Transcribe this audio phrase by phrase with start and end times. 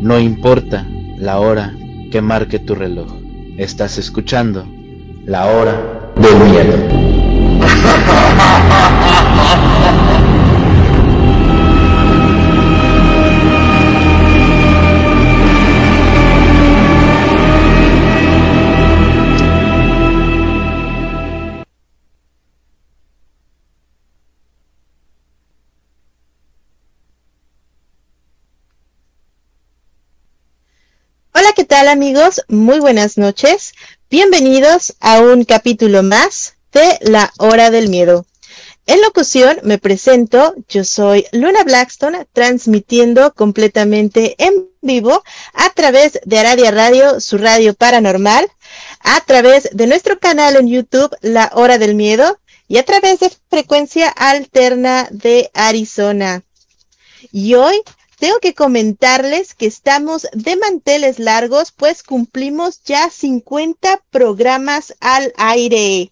[0.00, 0.86] No importa
[1.16, 1.74] la hora
[2.10, 3.12] que marque tu reloj.
[3.56, 4.66] Estás escuchando
[5.24, 6.76] la hora del miedo.
[31.74, 32.40] tal amigos?
[32.46, 33.72] Muy buenas noches.
[34.08, 38.26] Bienvenidos a un capítulo más de La Hora del Miedo.
[38.86, 46.38] En locución me presento, yo soy Luna Blackstone, transmitiendo completamente en vivo a través de
[46.38, 48.46] Aradia Radio, su radio paranormal,
[49.00, 53.32] a través de nuestro canal en YouTube, La Hora del Miedo, y a través de
[53.50, 56.44] frecuencia alterna de Arizona.
[57.32, 57.82] Y hoy
[58.24, 66.10] tengo que comentarles que estamos de manteles largos, pues cumplimos ya 50 programas al aire.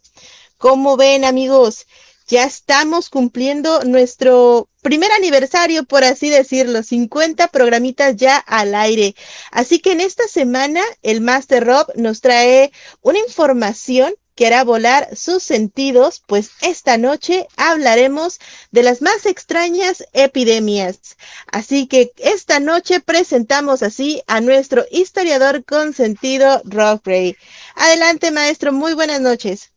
[0.59, 1.87] Como ven, amigos,
[2.27, 9.15] ya estamos cumpliendo nuestro primer aniversario, por así decirlo, 50 programitas ya al aire.
[9.51, 15.09] Así que en esta semana el Master Rob nos trae una información que hará volar
[15.17, 18.39] sus sentidos, pues esta noche hablaremos
[18.71, 21.17] de las más extrañas epidemias.
[21.47, 27.37] Así que esta noche presentamos así a nuestro historiador consentido, Rob Gray.
[27.75, 29.73] Adelante, maestro, muy buenas noches.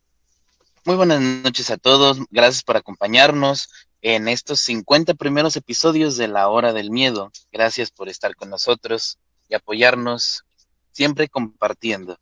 [0.85, 3.69] Muy buenas noches a todos, gracias por acompañarnos
[4.01, 7.31] en estos 50 primeros episodios de La Hora del Miedo.
[7.51, 9.17] Gracias por estar con nosotros
[9.49, 10.45] y apoyarnos
[10.91, 12.19] siempre compartiendo.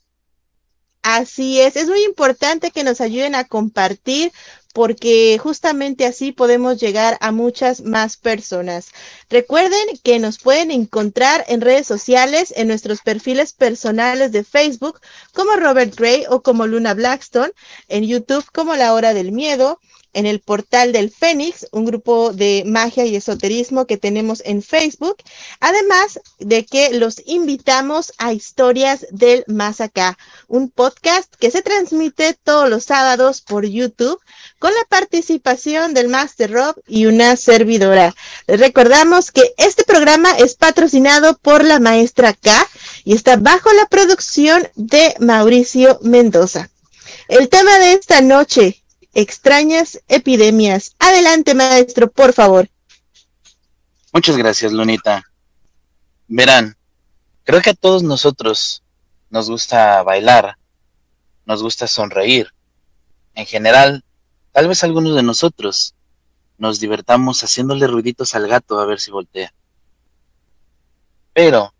[1.03, 4.31] Así es, es muy importante que nos ayuden a compartir
[4.73, 8.89] porque justamente así podemos llegar a muchas más personas.
[9.29, 14.99] Recuerden que nos pueden encontrar en redes sociales, en nuestros perfiles personales de Facebook,
[15.33, 17.51] como Robert Gray o como Luna Blackstone,
[17.89, 19.79] en YouTube como La Hora del Miedo,
[20.13, 25.17] en el portal del Fénix, un grupo de magia y esoterismo que tenemos en Facebook,
[25.59, 32.37] además de que los invitamos a Historias del Más Acá, un podcast que se transmite
[32.43, 34.19] todos los sábados por YouTube
[34.59, 38.15] con la participación del Master Rob y una servidora.
[38.47, 42.67] Les recordamos que este programa es patrocinado por la maestra K
[43.03, 46.69] y está bajo la producción de Mauricio Mendoza.
[47.27, 48.82] El tema de esta noche,
[49.13, 50.95] extrañas epidemias.
[50.99, 52.69] Adelante, maestro, por favor.
[54.11, 55.23] Muchas gracias, Lunita.
[56.27, 56.75] Verán,
[57.43, 58.83] creo que a todos nosotros
[59.29, 60.57] nos gusta bailar,
[61.45, 62.53] nos gusta sonreír.
[63.35, 64.03] En general,
[64.51, 65.95] tal vez algunos de nosotros
[66.57, 69.53] nos divertamos haciéndole ruiditos al gato a ver si voltea.
[71.33, 71.73] Pero,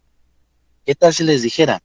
[0.86, 1.82] ¿qué tal si les dijera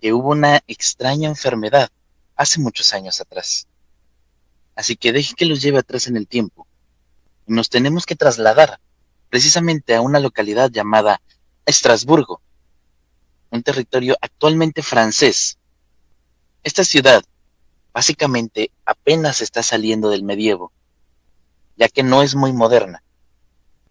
[0.00, 1.90] que hubo una extraña enfermedad
[2.36, 3.67] hace muchos años atrás?
[4.78, 6.64] Así que deje que los lleve atrás en el tiempo.
[7.48, 8.78] Nos tenemos que trasladar
[9.28, 11.20] precisamente a una localidad llamada
[11.66, 12.40] Estrasburgo,
[13.50, 15.58] un territorio actualmente francés.
[16.62, 17.24] Esta ciudad
[17.92, 20.70] básicamente apenas está saliendo del medievo,
[21.76, 23.02] ya que no es muy moderna.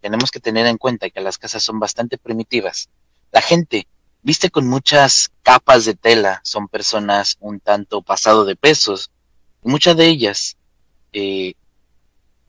[0.00, 2.88] Tenemos que tener en cuenta que las casas son bastante primitivas.
[3.30, 3.86] La gente
[4.22, 9.10] viste con muchas capas de tela, son personas un tanto pasado de pesos,
[9.62, 10.56] y muchas de ellas
[11.12, 11.54] eh,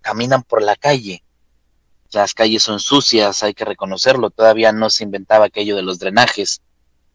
[0.01, 1.23] caminan por la calle.
[2.11, 6.61] Las calles son sucias, hay que reconocerlo, todavía no se inventaba aquello de los drenajes,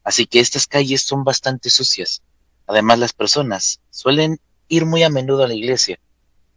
[0.05, 2.23] así que estas calles son bastante sucias.
[2.67, 5.99] Además, las personas suelen ir muy a menudo a la iglesia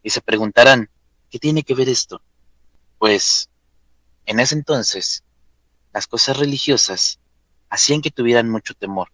[0.03, 0.89] y se preguntarán,
[1.29, 2.21] ¿qué tiene que ver esto?
[2.99, 3.49] Pues,
[4.25, 5.23] en ese entonces,
[5.93, 7.19] las cosas religiosas
[7.69, 9.09] hacían que tuvieran mucho temor,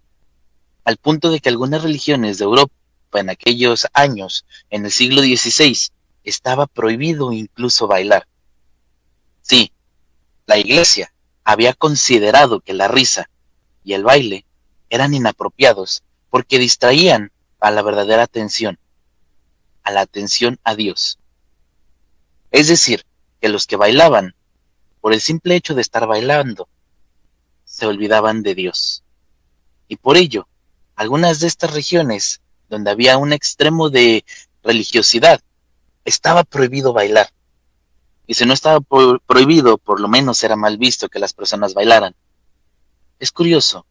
[0.83, 2.73] al punto de que algunas religiones de Europa
[3.17, 5.89] en aquellos años, en el siglo XVI,
[6.23, 8.27] estaba prohibido incluso bailar.
[9.41, 9.71] Sí,
[10.45, 11.13] la iglesia
[11.43, 13.29] había considerado que la risa
[13.83, 14.45] y el baile
[14.89, 18.79] eran inapropiados porque distraían a la verdadera atención,
[19.83, 21.19] a la atención a Dios.
[22.51, 23.05] Es decir,
[23.41, 24.35] que los que bailaban,
[25.01, 26.69] por el simple hecho de estar bailando,
[27.65, 29.03] se olvidaban de Dios.
[29.87, 30.47] Y por ello,
[30.95, 32.42] algunas de estas regiones
[32.73, 34.25] donde había un extremo de
[34.63, 35.39] religiosidad,
[36.05, 37.29] estaba prohibido bailar.
[38.25, 42.15] Y si no estaba prohibido, por lo menos era mal visto que las personas bailaran.
[43.19, 43.85] Es curioso,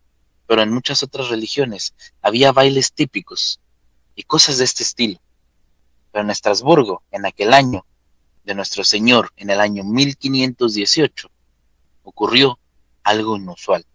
[0.48, 3.60] pero en muchas otras religiones había bailes típicos
[4.16, 5.20] y cosas de este estilo.
[6.10, 7.86] Pero en Estrasburgo, en aquel año
[8.44, 11.30] de nuestro Señor, en el año 1518,
[12.02, 12.58] ocurrió
[13.04, 13.86] algo inusual.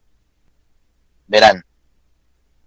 [1.28, 1.66] Verán,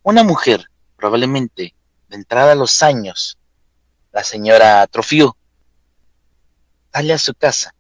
[0.03, 0.67] una mujer,
[0.97, 1.75] probablemente
[2.11, 3.39] de entrada a los años,
[4.13, 5.37] la señora Trofio,
[6.93, 7.73] sale a su casa.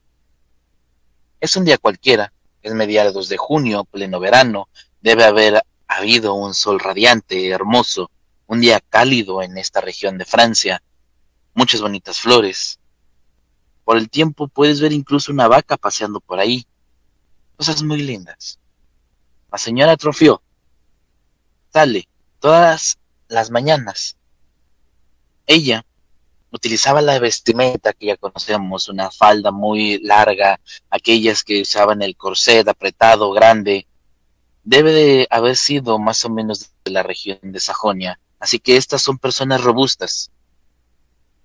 [1.40, 2.32] Es un día cualquiera,
[2.62, 4.68] es mediados de junio, pleno verano,
[5.00, 8.12] debe haber habido un sol radiante, hermoso,
[8.46, 10.80] un día cálido en esta región de Francia,
[11.54, 12.78] muchas bonitas flores.
[13.84, 16.64] Por el tiempo puedes ver incluso una vaca paseando por ahí,
[17.56, 18.60] cosas muy lindas.
[19.50, 20.40] La señora Trofio
[21.72, 24.16] sale todas las mañanas.
[25.52, 25.84] Ella
[26.52, 30.60] utilizaba la vestimenta que ya conocemos, una falda muy larga,
[30.90, 33.88] aquellas que usaban el corset apretado, grande.
[34.62, 39.02] Debe de haber sido más o menos de la región de Sajonia, así que estas
[39.02, 40.30] son personas robustas.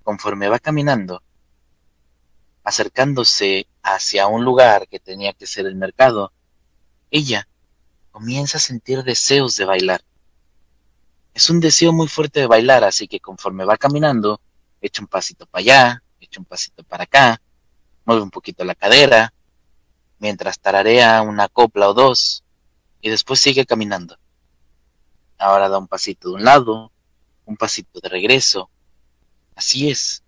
[0.03, 1.23] Conforme va caminando,
[2.63, 6.31] acercándose hacia un lugar que tenía que ser el mercado,
[7.09, 7.47] ella
[8.11, 10.01] comienza a sentir deseos de bailar.
[11.35, 14.39] Es un deseo muy fuerte de bailar, así que conforme va caminando,
[14.81, 17.41] echa un pasito para allá, echa un pasito para acá,
[18.05, 19.33] mueve un poquito la cadera,
[20.17, 22.45] mientras tararea una copla o dos,
[23.01, 24.17] y después sigue caminando.
[25.37, 26.93] Ahora da un pasito de un lado,
[27.43, 28.69] un pasito de regreso.
[29.55, 30.23] Así es.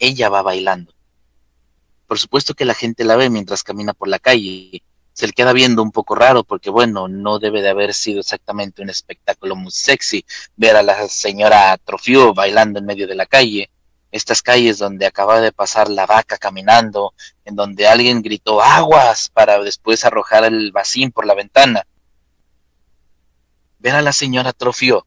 [0.00, 0.92] Ella va bailando.
[2.08, 4.82] Por supuesto que la gente la ve mientras camina por la calle.
[5.16, 8.82] Se le queda viendo un poco raro porque, bueno, no debe de haber sido exactamente
[8.82, 10.26] un espectáculo muy sexy
[10.56, 13.70] ver a la señora Trofio bailando en medio de la calle.
[14.12, 17.14] Estas calles donde acaba de pasar la vaca caminando,
[17.46, 21.86] en donde alguien gritó aguas para después arrojar el vacín por la ventana.
[23.78, 25.06] Ver a la señora Trofio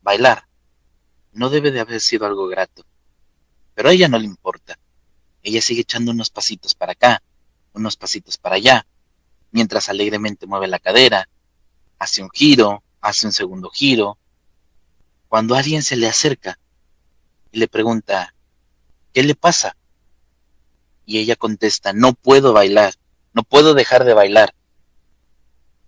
[0.00, 0.46] bailar
[1.32, 2.86] no debe de haber sido algo grato.
[3.74, 4.78] Pero a ella no le importa.
[5.42, 7.22] Ella sigue echando unos pasitos para acá,
[7.74, 8.86] unos pasitos para allá,
[9.54, 11.28] mientras alegremente mueve la cadera,
[11.98, 14.18] hace un giro, hace un segundo giro.
[15.28, 16.58] Cuando alguien se le acerca
[17.50, 18.34] y le pregunta,
[19.14, 19.76] ¿qué le pasa?
[21.06, 22.94] Y ella contesta, no puedo bailar,
[23.32, 24.54] no puedo dejar de bailar.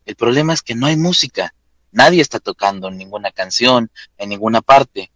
[0.07, 1.55] El problema es que no hay música,
[1.93, 5.11] nadie está tocando ninguna canción en ninguna parte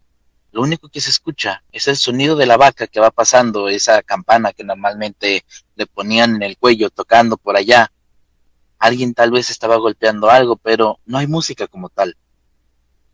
[0.53, 4.03] lo único que se escucha es el sonido de la vaca que va pasando, esa
[4.03, 5.45] campana que normalmente
[5.77, 7.93] le ponían en el cuello tocando por allá.
[8.81, 12.17] Alguien tal vez estaba golpeando algo, pero no hay música como tal.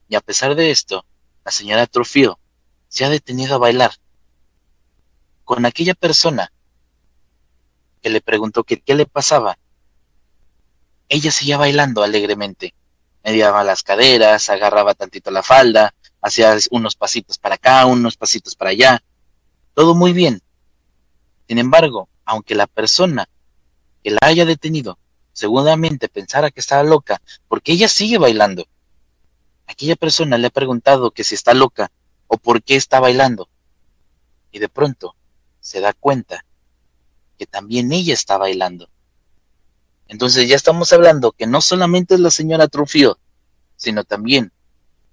[0.09, 1.05] Y a pesar de esto,
[1.45, 2.39] la señora Trufio
[2.89, 3.91] se ha detenido a bailar
[5.45, 6.53] con aquella persona
[8.01, 9.59] que le preguntó que qué le pasaba.
[11.09, 12.73] Ella seguía bailando alegremente.
[13.25, 18.71] Mediaba las caderas, agarraba tantito la falda, hacía unos pasitos para acá, unos pasitos para
[18.71, 19.03] allá,
[19.75, 20.41] todo muy bien.
[21.49, 23.29] Sin embargo, aunque la persona
[24.05, 24.97] que la haya detenido
[25.37, 28.67] seguramente pensara que estaba loca, porque ella sigue bailando,
[29.67, 31.93] aquella persona le ha preguntado que si está loca
[32.27, 33.51] o por qué está bailando.
[34.51, 35.15] Y de pronto
[35.61, 36.47] se da cuenta
[37.39, 38.89] que también ella está bailando.
[40.09, 43.19] Entonces ya estamos hablando que no solamente es la señora Trufio,
[43.77, 44.53] sino también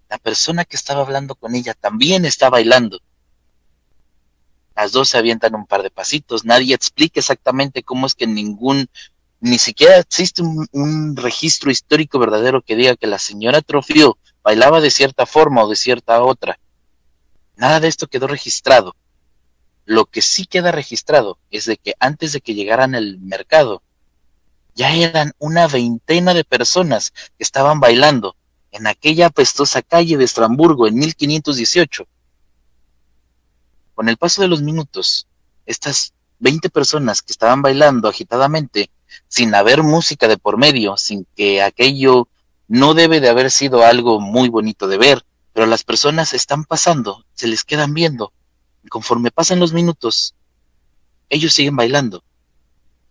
[0.07, 3.01] la persona que estaba hablando con ella también está bailando.
[4.74, 8.88] Las dos se avientan un par de pasitos, nadie explica exactamente cómo es que ningún,
[9.43, 14.89] ni siquiera existe un, registro histórico verdadero que diga que la señora Trofio bailaba de
[14.89, 16.57] cierta forma o de cierta otra.
[17.57, 18.95] Nada de esto quedó registrado.
[19.83, 23.83] Lo que sí queda registrado es de que antes de que llegaran al mercado,
[24.75, 28.38] ya eran una veintena de personas que estaban bailando
[28.71, 32.07] en aquella apestosa calle de Estramburgo en 1518.
[33.93, 35.27] Con el paso de los minutos,
[35.65, 38.89] estas 20 personas que estaban bailando agitadamente,
[39.27, 42.27] sin haber música de por medio, sin que aquello
[42.67, 47.25] no debe de haber sido algo muy bonito de ver, pero las personas están pasando,
[47.34, 48.34] se les quedan viendo.
[48.89, 50.34] Conforme pasan los minutos,
[51.29, 52.24] ellos siguen bailando.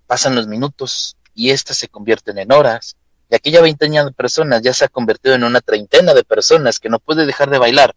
[0.06, 2.97] Pasan los minutos y éstas se convierten en horas,
[3.30, 6.88] y aquella veintena de personas ya se ha convertido en una treintena de personas que
[6.88, 7.94] no puede dejar de bailar.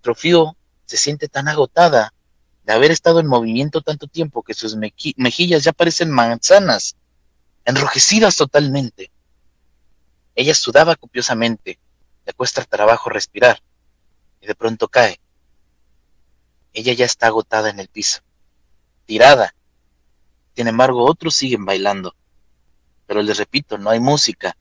[0.00, 2.13] Trofío se siente tan agotada
[2.64, 6.96] de haber estado en movimiento tanto tiempo que sus mejillas ya parecen manzanas.
[7.66, 9.10] enrojecidas totalmente.
[10.34, 11.78] Ella sudaba copiosamente,
[12.26, 13.62] le cuesta trabajo respirar,
[14.40, 15.18] y de pronto cae.
[16.74, 18.20] Ella ya está agotada en el piso,
[19.06, 19.54] tirada.
[20.54, 22.14] Sin embargo, otros siguen bailando.
[23.06, 24.56] Pero les repito, no hay música.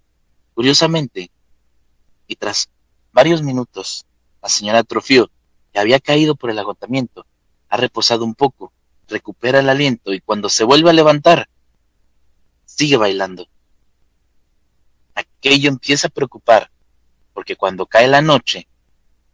[0.53, 1.31] Curiosamente,
[2.27, 2.69] y tras
[3.11, 4.05] varios minutos,
[4.41, 5.29] la señora Trofio,
[5.71, 7.25] que había caído por el agotamiento,
[7.73, 8.71] ha reposado un poco,
[9.07, 11.49] recupera el aliento y cuando se vuelve a levantar,
[12.65, 13.47] sigue bailando.
[15.15, 16.69] Aquello empieza a preocupar,
[17.33, 18.67] porque cuando cae la noche,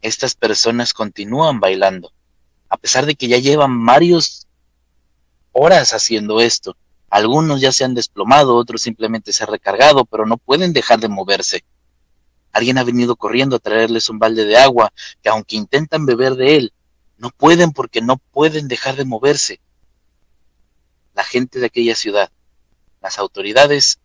[0.01, 2.13] estas personas continúan bailando,
[2.69, 4.47] a pesar de que ya llevan varias
[5.51, 6.77] horas haciendo esto.
[7.09, 11.09] Algunos ya se han desplomado, otros simplemente se han recargado, pero no pueden dejar de
[11.09, 11.65] moverse.
[12.53, 16.55] Alguien ha venido corriendo a traerles un balde de agua, que aunque intentan beber de
[16.55, 16.73] él,
[17.19, 19.59] no pueden porque no pueden dejar de moverse.
[21.13, 22.31] La gente de aquella ciudad,
[23.01, 23.99] las autoridades,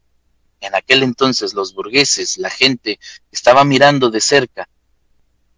[0.60, 2.98] en aquel entonces los burgueses, la gente
[3.30, 4.68] estaba mirando de cerca,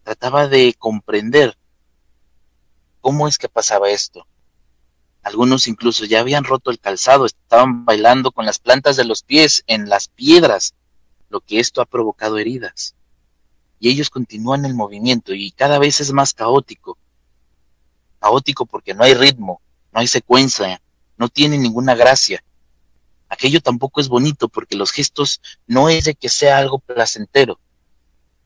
[0.03, 1.57] trataba de comprender
[3.01, 4.27] cómo es que pasaba esto.
[5.23, 9.65] Algunos incluso ya habían roto el calzado, estaban bailando con las plantas de los pies
[9.67, 10.75] en las piedras,
[11.31, 12.95] lo que esto ha provocado heridas.
[13.81, 16.99] Y ellos continúan el movimiento y cada vez es más caótico.
[18.19, 19.61] Caótico porque no hay ritmo,
[19.93, 20.81] no hay secuencia,
[21.17, 22.43] no tiene ninguna gracia.
[23.29, 27.59] Aquello tampoco es bonito porque los gestos no es de que sea algo placentero.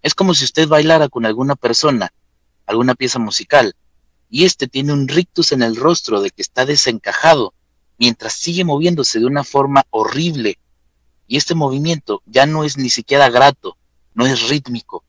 [0.03, 2.13] Es como si usted bailara con alguna persona,
[2.67, 3.75] alguna pieza musical,
[4.31, 7.53] y este tiene un rictus en el rostro de que está desencajado,
[7.99, 10.59] mientras sigue moviéndose de una forma horrible.
[11.27, 13.77] Y este movimiento ya no es ni siquiera grato,
[14.15, 15.05] no es rítmico.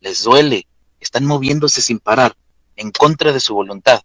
[0.00, 0.66] Les duele,
[0.98, 2.36] están moviéndose sin parar,
[2.78, 4.00] en contra de su voluntad.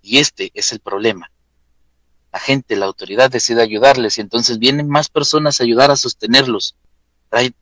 [0.00, 1.30] Y este es el problema.
[2.32, 6.76] La gente, la autoridad decide ayudarles y entonces vienen más personas a ayudar a sostenerlos.
[7.28, 7.54] Traen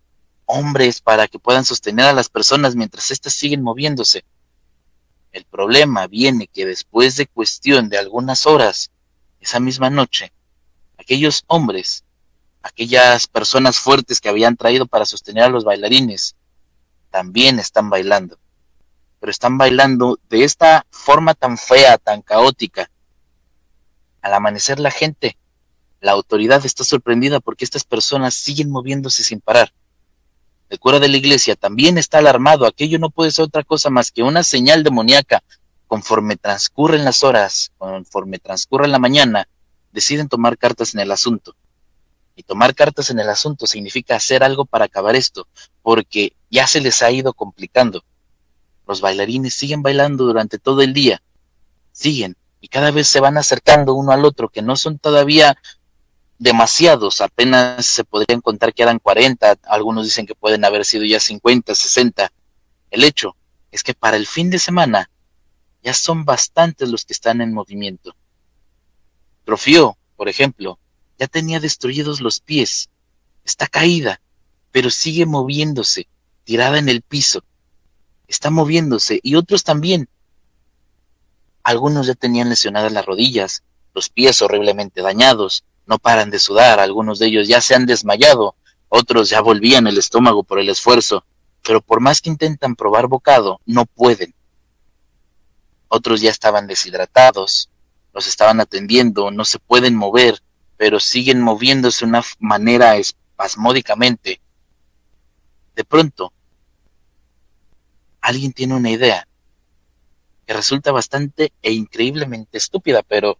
[0.44, 4.25] hombres para que puedan sostener a las personas mientras éstas siguen moviéndose.
[5.32, 8.90] El problema viene que después de cuestión de algunas horas,
[9.40, 10.32] esa misma noche,
[10.99, 12.04] aquellos hombres,
[12.62, 16.37] aquellas personas fuertes que habían traído para sostener a los bailarines,
[17.11, 18.38] también están bailando.
[19.30, 22.90] Están bailando de esta forma tan fea, tan caótica.
[24.20, 25.37] Al amanecer la gente,
[26.00, 29.73] la autoridad está sorprendida porque estas personas siguen moviéndose sin parar.
[30.68, 32.66] El cura de la iglesia también está alarmado.
[32.66, 35.42] Aquello no puede ser otra cosa más que una señal demoníaca.
[35.87, 39.49] Conforme transcurren las horas, conforme transcurre la mañana,
[39.92, 41.56] deciden tomar cartas en el asunto.
[42.37, 45.49] Y tomar cartas en el asunto significa hacer algo para acabar esto,
[45.82, 48.04] porque ya se les ha ido complicando.
[48.88, 51.21] Los bailarines siguen bailando durante todo el día,
[51.92, 55.59] siguen, y cada vez se van acercando uno al otro, que no son todavía
[56.38, 61.21] demasiados, apenas se podrían contar que eran 40, algunos dicen que pueden haber sido ya
[61.21, 62.33] 50, 60.
[62.90, 63.37] El hecho
[63.71, 65.11] es que para el fin de semana
[65.83, 68.16] ya son bastantes los que están en movimiento.
[69.45, 70.78] Trofio, por ejemplo,
[71.18, 72.88] ya tenía destruidos los pies,
[73.45, 74.23] está caída,
[74.73, 76.09] pero sigue moviéndose,
[76.45, 77.45] tirada en el piso.
[78.28, 80.08] Está moviéndose y otros también.
[81.62, 83.62] Algunos ya tenían lesionadas las rodillas,
[83.94, 88.54] los pies horriblemente dañados, no paran de sudar, algunos de ellos ya se han desmayado,
[88.88, 91.25] otros ya volvían el estómago por el esfuerzo,
[91.62, 94.35] pero por más que intentan probar bocado, no pueden.
[95.88, 97.70] Otros ya estaban deshidratados,
[98.12, 100.42] los estaban atendiendo, no se pueden mover,
[100.76, 104.40] pero siguen moviéndose de una manera espasmódicamente.
[105.75, 106.32] De pronto,
[108.28, 109.26] alguien tiene una idea
[110.47, 113.38] que resulta bastante e increíblemente estúpida, pero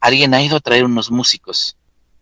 [0.00, 1.76] alguien ha ido a traer unos músicos,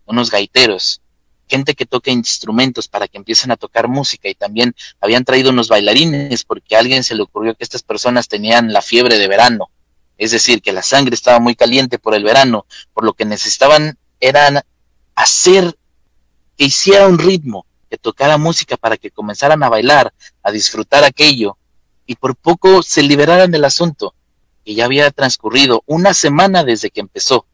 [0.04, 1.00] unos gaiteros,
[1.48, 5.68] gente que toca instrumentos para que empiecen a tocar música y también habían traído unos
[5.68, 9.70] bailarines porque a alguien se le ocurrió que estas personas tenían la fiebre de verano,
[10.18, 13.96] es decir, que la sangre estaba muy caliente por el verano, por lo que necesitaban
[14.20, 14.60] eran
[15.14, 15.78] hacer
[16.58, 21.56] que hiciera un ritmo, que tocara música para que comenzaran a bailar, a disfrutar aquello
[22.10, 24.14] y por poco se liberaran del asunto,
[24.64, 27.46] que ya había transcurrido una semana desde que empezó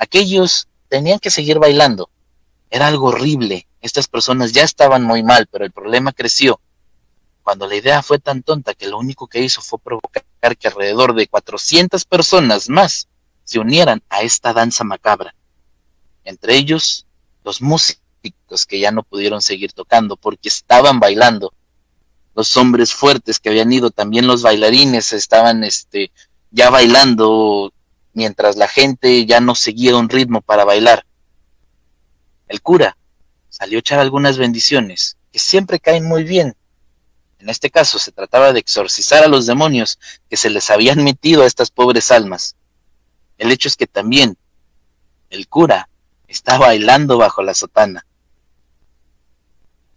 [0.00, 2.10] aquellos tenían que seguir bailando.
[2.70, 3.68] Era algo horrible.
[3.80, 6.60] Estas personas ya estaban muy mal, pero el problema creció.
[7.42, 10.24] Cuando la idea fue tan tonta que lo único que hizo fue provocar
[10.58, 13.08] que alrededor de 400 personas más
[13.44, 15.34] se unieran a esta danza macabra.
[16.24, 17.06] Entre ellos,
[17.44, 21.52] los músicos que ya no pudieron seguir tocando porque estaban bailando.
[22.40, 26.10] Los hombres fuertes que habían ido, también los bailarines estaban este,
[26.50, 27.70] ya bailando
[28.14, 31.04] mientras la gente ya no seguía un ritmo para bailar.
[32.48, 32.96] El cura
[33.50, 36.56] salió a echar algunas bendiciones, que siempre caen muy bien.
[37.40, 39.98] En este caso se trataba de exorcizar a los demonios
[40.30, 42.56] que se les habían metido a estas pobres almas.
[43.36, 44.38] El hecho es que también
[45.28, 45.90] el cura
[46.26, 48.06] está bailando bajo la sotana.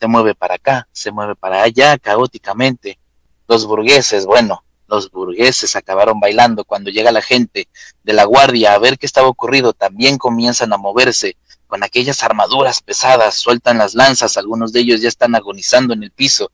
[0.03, 2.99] Se mueve para acá, se mueve para allá, caóticamente.
[3.47, 7.69] Los burgueses, bueno, los burgueses acabaron bailando cuando llega la gente
[8.03, 12.81] de la guardia a ver qué estaba ocurrido, también comienzan a moverse con aquellas armaduras
[12.81, 16.51] pesadas, sueltan las lanzas, algunos de ellos ya están agonizando en el piso,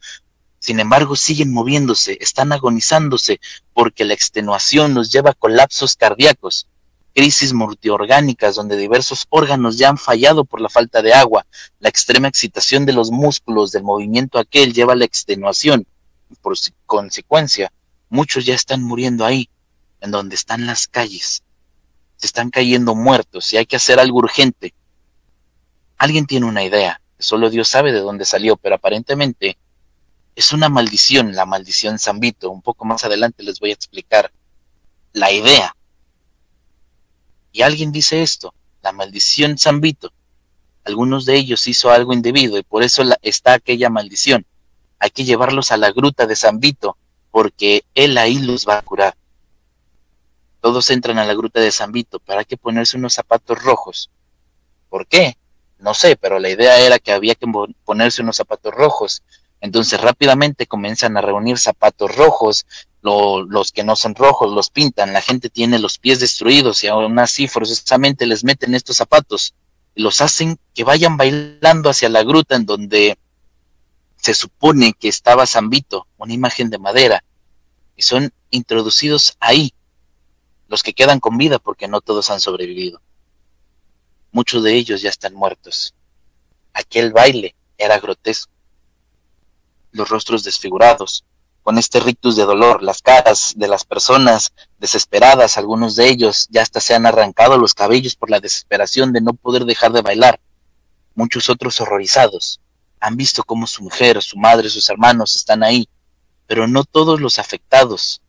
[0.60, 3.40] sin embargo siguen moviéndose, están agonizándose
[3.74, 6.68] porque la extenuación los lleva a colapsos cardíacos,
[7.20, 11.46] crisis multiorgánicas donde diversos órganos ya han fallado por la falta de agua,
[11.80, 15.86] la extrema excitación de los músculos del movimiento aquel lleva a la extenuación,
[16.42, 17.74] por consecuencia,
[18.08, 19.50] muchos ya están muriendo ahí,
[20.00, 21.44] en donde están las calles,
[22.16, 24.74] se están cayendo muertos y hay que hacer algo urgente.
[25.98, 29.58] Alguien tiene una idea, solo Dios sabe de dónde salió, pero aparentemente
[30.38, 32.50] es una maldición, la maldición Zambito.
[32.50, 34.32] Un poco más adelante les voy a explicar
[35.12, 35.76] la idea.
[37.62, 40.12] Alguien dice esto, la maldición Zambito.
[40.84, 44.46] Algunos de ellos hizo algo indebido y por eso está aquella maldición.
[45.00, 46.98] Hay que llevarlos a la gruta de Zambito
[47.32, 49.16] porque él ahí los va a curar.
[50.62, 54.10] Todos entran a la gruta de Zambito, pero hay que ponerse unos zapatos rojos.
[54.90, 55.38] ¿Por qué?
[55.78, 57.48] No sé, pero la idea era que había que
[57.86, 59.24] ponerse unos zapatos rojos.
[59.62, 62.66] Entonces rápidamente comienzan a reunir zapatos rojos,
[63.02, 67.18] los que no son rojos los pintan, la gente tiene los pies destruidos y aún
[67.20, 69.56] así forzosamente les meten estos zapatos
[69.96, 73.18] y los hacen que vayan bailando hacia la gruta en donde
[74.18, 77.24] se supone que estaba Zambito, una imagen de madera,
[77.96, 79.74] y son introducidos ahí,
[80.68, 83.02] los que quedan con vida porque no todos han sobrevivido.
[84.32, 85.96] Muchos de ellos ya están muertos.
[86.74, 88.52] Aquel baile era grotesco.
[89.92, 91.26] Los rostros desfigurados,
[91.70, 96.64] con este rictus de dolor, las caras de las personas desesperadas, algunos de ellos ya
[96.64, 100.40] hasta se han arrancado los cabellos por la desesperación de no poder dejar de bailar,
[101.14, 102.60] muchos otros horrorizados,
[103.00, 105.88] han visto cómo su mujer, su madre, sus hermanos están ahí,
[106.48, 108.24] pero no todos los afectados.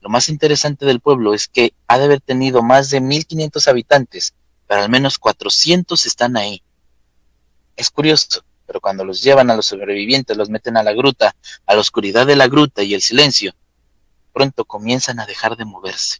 [0.00, 4.32] Lo más interesante del pueblo es que ha de haber tenido más de 1500 habitantes,
[4.66, 6.62] pero al menos 400 están ahí.
[7.76, 11.74] Es curioso, pero cuando los llevan a los sobrevivientes, los meten a la gruta, a
[11.74, 13.54] la oscuridad de la gruta y el silencio,
[14.30, 16.18] pronto comienzan a dejar de moverse,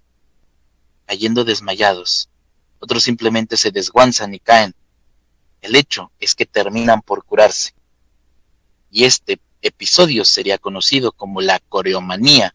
[1.05, 2.31] cayendo desmayados.
[2.79, 4.75] Otros simplemente se desguanzan y caen,
[5.61, 7.75] el hecho es que terminan por curarse.
[8.91, 12.55] Y este episodio sería conocido como la coreomanía.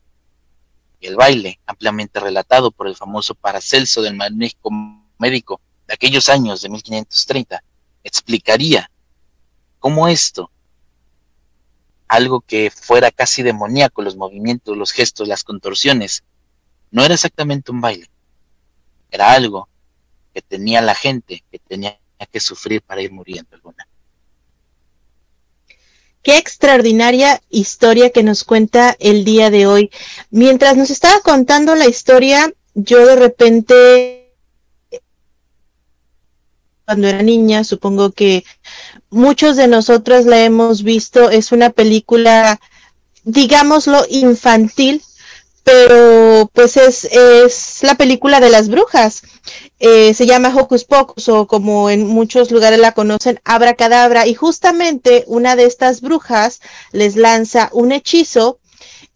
[1.01, 4.71] El baile, ampliamente relatado por el famoso Paracelso del magnífico
[5.19, 7.63] médico de aquellos años de 1530,
[8.03, 8.89] explicaría
[9.84, 10.50] cómo esto,
[12.08, 16.24] algo que fuera casi demoníaco, los movimientos, los gestos, las contorsiones,
[16.89, 18.10] no era exactamente un baile,
[19.12, 19.67] era algo
[20.34, 22.00] que tenía la gente, que tenía
[22.32, 23.86] que sufrir para ir muriendo alguna.
[26.22, 29.91] Qué extraordinaria historia que nos cuenta el día de hoy.
[30.30, 34.23] Mientras nos estaba contando la historia, yo de repente,
[36.86, 38.43] cuando era niña, supongo que
[39.10, 42.60] muchos de nosotros la hemos visto, es una película,
[43.24, 45.02] digámoslo, infantil,
[45.63, 49.24] pero pues es, es la película de las brujas.
[49.80, 54.28] Eh, se llama Hocus Pocus o como en muchos lugares la conocen, Abracadabra.
[54.28, 58.60] Y justamente una de estas brujas les lanza un hechizo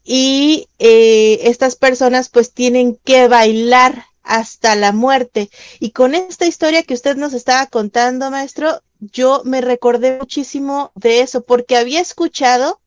[0.04, 5.50] y eh, estas personas pues tienen que bailar hasta la muerte.
[5.80, 11.22] Y con esta historia que usted nos estaba contando, maestro, yo me recordé muchísimo de
[11.22, 12.80] eso porque había escuchado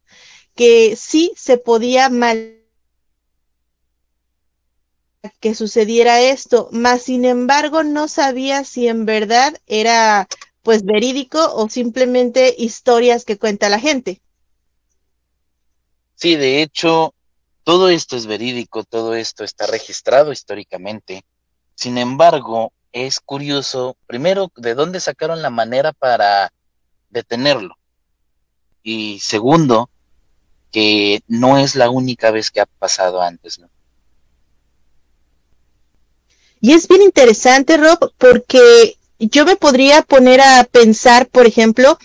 [0.55, 2.57] que sí se podía mal
[5.39, 10.27] que sucediera esto, más sin embargo no sabía si en verdad era
[10.63, 14.21] pues verídico o simplemente historias que cuenta la gente.
[16.15, 17.13] Sí, de hecho,
[17.63, 21.23] todo esto es verídico, todo esto está registrado históricamente.
[21.81, 26.53] Sin embargo, es curioso, primero, de dónde sacaron la manera para
[27.09, 27.75] detenerlo.
[28.83, 29.89] Y segundo,
[30.71, 33.67] que no es la única vez que ha pasado antes, ¿no?
[36.59, 41.97] Y es bien interesante, Rob, porque yo me podría poner a pensar, por ejemplo,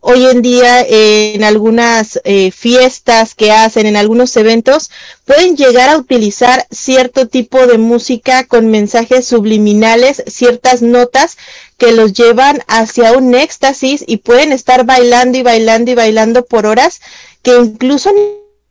[0.00, 4.90] hoy en día en algunas eh, fiestas que hacen, en algunos eventos,
[5.24, 11.36] pueden llegar a utilizar cierto tipo de música con mensajes subliminales, ciertas notas
[11.78, 16.66] que los llevan hacia un éxtasis y pueden estar bailando y bailando y bailando por
[16.66, 17.00] horas
[17.42, 18.10] que incluso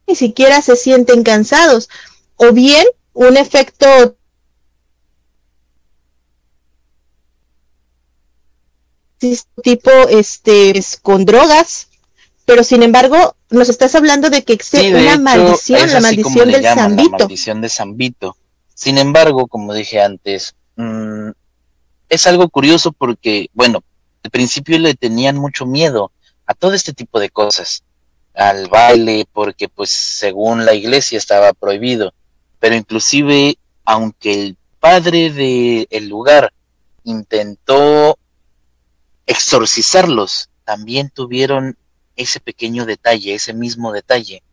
[0.07, 1.89] ni siquiera se sienten cansados.
[2.35, 4.15] O bien un efecto
[9.61, 11.87] tipo este con drogas
[12.45, 17.11] pero sin embargo nos estás hablando de que existe una maldición, la maldición del Zambito.
[17.11, 18.37] La maldición de Zambito.
[18.73, 21.29] Sin embargo, como dije antes, mmm,
[22.09, 23.83] es algo curioso porque, bueno,
[24.23, 26.11] al principio le tenían mucho miedo
[26.45, 27.83] a todo este tipo de cosas,
[28.33, 32.13] al baile, porque pues según la iglesia estaba prohibido,
[32.59, 36.51] pero inclusive aunque el padre del el lugar
[37.03, 38.17] intentó
[39.25, 41.77] exorcizarlos, también tuvieron
[42.15, 44.43] ese pequeño detalle, ese mismo detalle,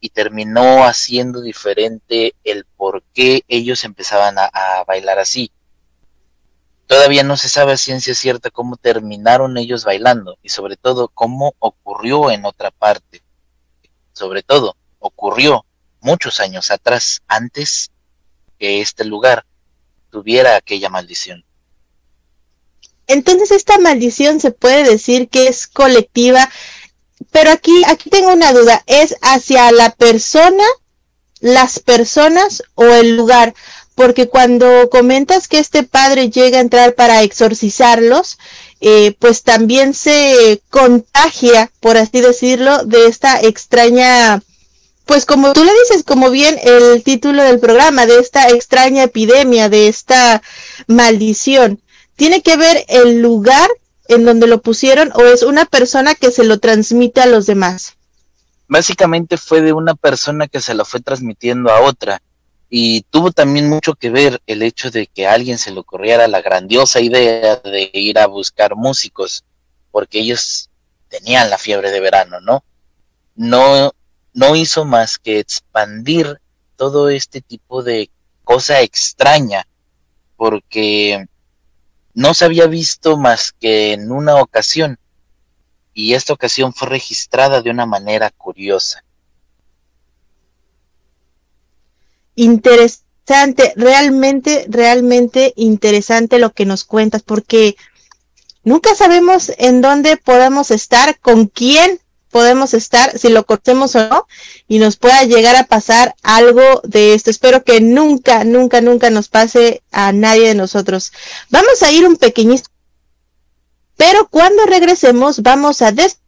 [0.00, 5.52] y terminó haciendo diferente el por qué ellos empezaban a, bailar así.
[6.86, 11.54] Todavía no se sabe a ciencia cierta cómo terminaron ellos bailando y sobre todo cómo
[11.60, 13.22] ocurrió en otra parte.
[14.12, 15.64] Sobre todo, ocurrió
[16.00, 17.90] muchos años atrás, antes
[18.58, 19.46] que este lugar
[20.10, 21.44] tuviera aquella maldición.
[23.06, 26.50] Entonces esta maldición se puede decir que es colectiva,
[27.30, 30.64] pero aquí, aquí tengo una duda, ¿es hacia la persona,
[31.40, 33.54] las personas o el lugar?
[33.94, 38.38] Porque cuando comentas que este padre llega a entrar para exorcizarlos,
[38.80, 44.42] eh, pues también se contagia, por así decirlo, de esta extraña,
[45.04, 49.68] pues como tú le dices, como bien el título del programa, de esta extraña epidemia,
[49.68, 50.42] de esta
[50.86, 51.82] maldición
[52.16, 53.68] tiene que ver el lugar
[54.08, 57.96] en donde lo pusieron o es una persona que se lo transmite a los demás?
[58.68, 62.22] Básicamente fue de una persona que se lo fue transmitiendo a otra
[62.68, 66.26] y tuvo también mucho que ver el hecho de que a alguien se le ocurriera
[66.28, 69.44] la grandiosa idea de ir a buscar músicos
[69.90, 70.70] porque ellos
[71.08, 72.64] tenían la fiebre de verano, ¿no?
[73.34, 73.92] No
[74.34, 76.40] no hizo más que expandir
[76.76, 78.10] todo este tipo de
[78.44, 79.66] cosa extraña
[80.36, 81.26] porque
[82.14, 84.98] no se había visto más que en una ocasión,
[85.94, 89.04] y esta ocasión fue registrada de una manera curiosa.
[92.34, 97.76] Interesante, realmente, realmente interesante lo que nos cuentas, porque
[98.64, 102.00] nunca sabemos en dónde podemos estar, con quién
[102.32, 104.26] podemos estar, si lo cortemos o no,
[104.66, 107.30] y nos pueda llegar a pasar algo de esto.
[107.30, 111.12] Espero que nunca, nunca, nunca nos pase a nadie de nosotros.
[111.50, 112.68] Vamos a ir un pequeñito,
[113.96, 116.18] pero cuando regresemos vamos a des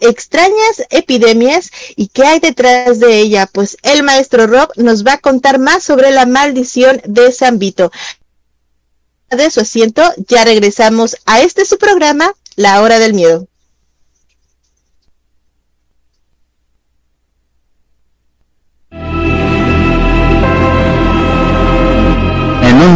[0.00, 3.46] extrañas epidemias y qué hay detrás de ella.
[3.46, 7.92] Pues el maestro Rob nos va a contar más sobre la maldición de Zambito.
[9.30, 13.46] De su asiento, ya regresamos a este su programa, La Hora del Miedo.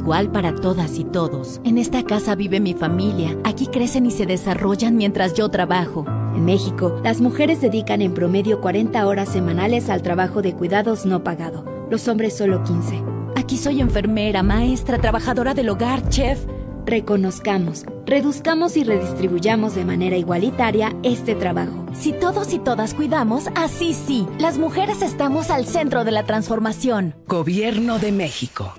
[0.00, 1.60] igual para todas y todos.
[1.62, 3.36] En esta casa vive mi familia.
[3.44, 6.06] Aquí crecen y se desarrollan mientras yo trabajo.
[6.34, 11.22] En México, las mujeres dedican en promedio 40 horas semanales al trabajo de cuidados no
[11.22, 11.64] pagado.
[11.90, 13.02] Los hombres solo 15.
[13.36, 16.46] Aquí soy enfermera, maestra, trabajadora del hogar, chef.
[16.86, 21.84] Reconozcamos, reduzcamos y redistribuyamos de manera igualitaria este trabajo.
[21.92, 27.14] Si todos y todas cuidamos, así sí, las mujeres estamos al centro de la transformación.
[27.26, 28.72] Gobierno de México.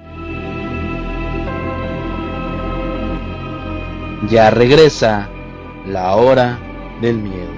[4.30, 5.30] Ya regresa
[5.88, 6.60] la hora
[7.02, 7.52] del miedo.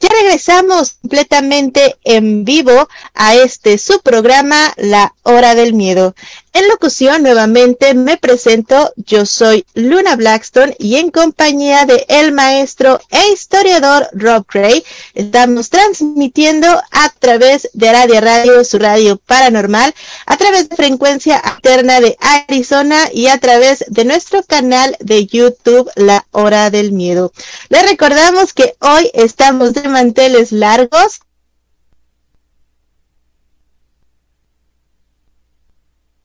[0.00, 6.14] Ya regresamos completamente en vivo a este su programa La Hora del Miedo.
[6.54, 13.00] En locución nuevamente me presento, yo soy Luna Blackstone y en compañía de el maestro
[13.10, 14.84] e historiador Rob Gray
[15.14, 19.94] estamos transmitiendo a través de Radio Radio, su radio paranormal,
[20.26, 25.90] a través de frecuencia alterna de Arizona y a través de nuestro canal de YouTube
[25.96, 27.32] La Hora del Miedo.
[27.70, 31.21] Les recordamos que hoy estamos de manteles largos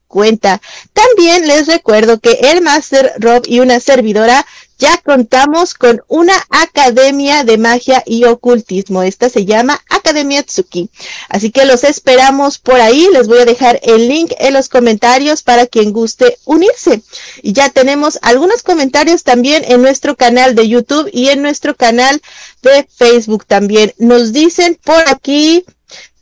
[0.08, 0.60] cuenta.
[0.92, 4.44] También les recuerdo que el Master Rob y una servidora
[4.78, 9.02] ya contamos con una academia de magia y ocultismo.
[9.02, 10.88] Esta se llama Academia Tsuki.
[11.28, 13.08] Así que los esperamos por ahí.
[13.12, 17.02] Les voy a dejar el link en los comentarios para quien guste unirse.
[17.42, 22.22] Y ya tenemos algunos comentarios también en nuestro canal de YouTube y en nuestro canal
[22.62, 23.92] de Facebook también.
[23.98, 25.64] Nos dicen por aquí,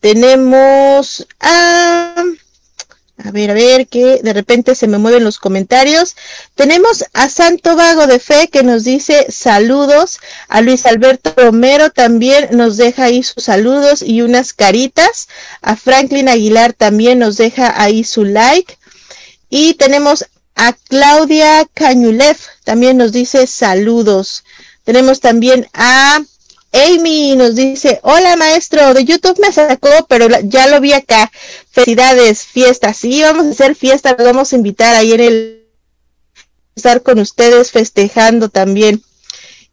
[0.01, 1.27] tenemos...
[1.41, 2.25] a
[3.27, 6.15] a ver, a ver, que de repente se me mueven los comentarios.
[6.55, 10.21] Tenemos a Santo Vago de Fe que nos dice saludos.
[10.49, 15.29] A Luis Alberto Romero también nos deja ahí sus saludos y unas caritas.
[15.61, 18.79] A Franklin Aguilar también nos deja ahí su like.
[19.51, 24.45] Y tenemos a Claudia Cañulef, también nos dice saludos.
[24.85, 26.21] Tenemos también a
[26.73, 31.31] Amy nos dice, hola maestro, de YouTube me sacó, pero ya lo vi acá.
[31.71, 32.99] Felicidades, fiestas.
[32.99, 35.67] Sí, vamos a hacer fiesta, vamos a invitar ahí en el
[36.75, 39.03] estar con ustedes festejando también.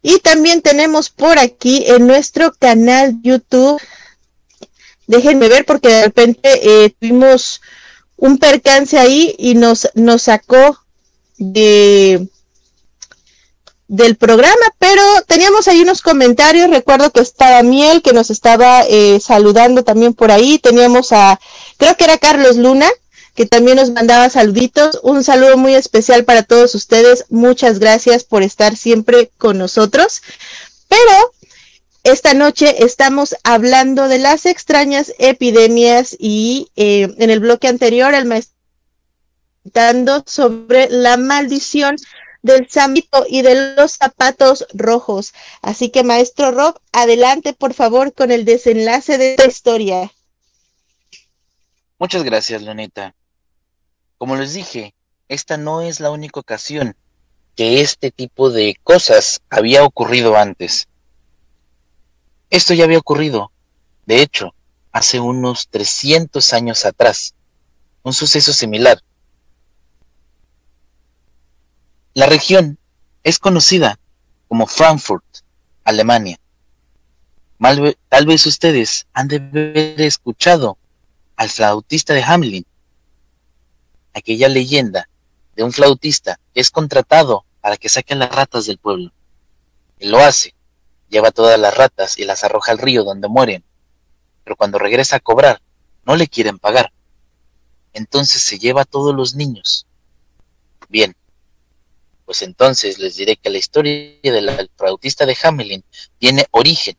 [0.02, 3.80] Y también tenemos por aquí en nuestro canal YouTube,
[5.06, 7.60] déjenme ver porque de repente eh, tuvimos
[8.16, 10.78] un percance ahí y nos, nos sacó
[11.38, 12.28] de,
[13.94, 19.20] del programa, pero teníamos ahí unos comentarios, recuerdo que estaba Miel que nos estaba eh,
[19.20, 21.38] saludando también por ahí, teníamos a,
[21.76, 22.88] creo que era Carlos Luna,
[23.36, 28.42] que también nos mandaba saluditos, un saludo muy especial para todos ustedes, muchas gracias por
[28.42, 30.22] estar siempre con nosotros,
[30.88, 31.32] pero
[32.02, 38.26] esta noche estamos hablando de las extrañas epidemias y eh, en el bloque anterior el
[38.26, 38.54] maestro
[40.26, 41.96] sobre la maldición
[42.44, 45.32] del samito y de los zapatos rojos.
[45.62, 50.12] Así que, maestro Rob, adelante, por favor, con el desenlace de esta historia.
[51.98, 53.14] Muchas gracias, Lunita.
[54.18, 54.94] Como les dije,
[55.28, 56.94] esta no es la única ocasión
[57.56, 60.86] que este tipo de cosas había ocurrido antes.
[62.50, 63.52] Esto ya había ocurrido,
[64.04, 64.54] de hecho,
[64.92, 67.34] hace unos 300 años atrás,
[68.02, 69.00] un suceso similar
[72.14, 72.78] La región
[73.24, 73.98] es conocida
[74.46, 75.24] como Frankfurt,
[75.82, 76.38] Alemania.
[78.08, 80.78] tal vez ustedes han de haber escuchado
[81.34, 82.66] al flautista de Hamelin,
[84.14, 85.08] aquella leyenda
[85.56, 89.12] de un flautista que es contratado para que saquen las ratas del pueblo.
[89.98, 90.54] Él lo hace,
[91.08, 93.64] lleva todas las ratas y las arroja al río donde mueren,
[94.44, 95.60] pero cuando regresa a cobrar,
[96.04, 96.92] no le quieren pagar.
[97.92, 99.88] Entonces se lleva a todos los niños.
[100.88, 101.16] Bien,
[102.24, 105.84] pues entonces les diré que la historia del flautista de Hamelin
[106.18, 106.96] tiene origen,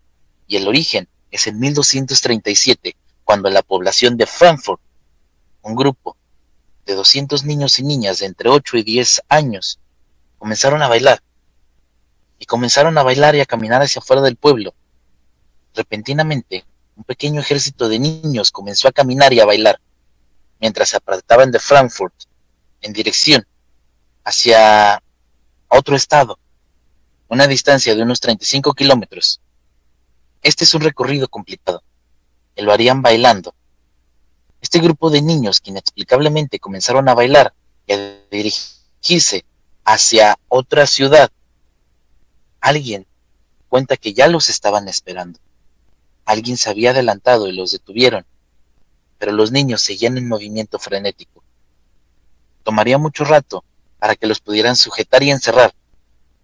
[0.47, 4.81] y el origen es en 1237, cuando la población de Frankfurt,
[5.63, 6.15] un grupo
[6.85, 9.79] de 200 niños y niñas de entre 8 y 10 años,
[10.37, 11.21] comenzaron a bailar.
[12.37, 14.75] Y comenzaron a bailar y a caminar hacia afuera del pueblo.
[15.73, 19.79] Repentinamente, un pequeño ejército de niños comenzó a caminar y a bailar,
[20.59, 22.13] mientras se apartaban de Frankfurt
[22.81, 23.45] en dirección
[24.23, 25.01] hacia
[25.69, 26.39] otro estado,
[27.27, 29.41] una distancia de unos 35 kilómetros.
[30.41, 31.83] Este es un recorrido complicado,
[32.55, 33.53] lo harían bailando.
[34.61, 37.53] Este grupo de niños que inexplicablemente comenzaron a bailar
[37.87, 39.45] y a dirigirse
[39.83, 41.29] hacia otra ciudad,
[42.61, 43.05] alguien
[43.69, 45.39] cuenta que ya los estaban esperando.
[46.25, 48.25] Alguien se había adelantado y los detuvieron,
[49.19, 51.43] pero los niños seguían en movimiento frenético.
[52.63, 53.63] Tomaría mucho rato
[54.05, 55.73] para que los pudieran sujetar y encerrar,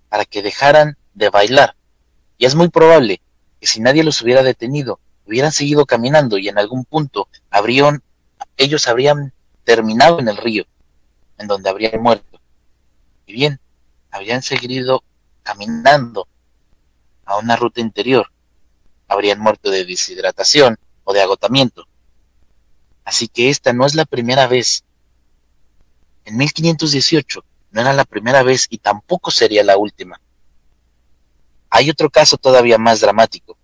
[0.09, 1.75] para que dejaran de bailar.
[2.39, 3.21] Y es muy probable
[3.59, 8.01] que si nadie los hubiera detenido, hubieran seguido caminando y en algún punto habrían,
[8.57, 9.31] ellos habrían
[9.63, 10.65] terminado en el río,
[11.37, 12.41] en donde habrían muerto.
[13.27, 13.59] Y bien,
[14.09, 15.03] habrían seguido
[15.43, 16.27] caminando
[17.25, 18.31] a una ruta interior,
[19.07, 21.85] habrían muerto de deshidratación o de agotamiento.
[23.05, 24.83] Así que esta no es la primera vez.
[26.25, 30.19] En 1518 no era la primera vez y tampoco sería la última.
[31.69, 33.57] Hay otro caso todavía más dramático.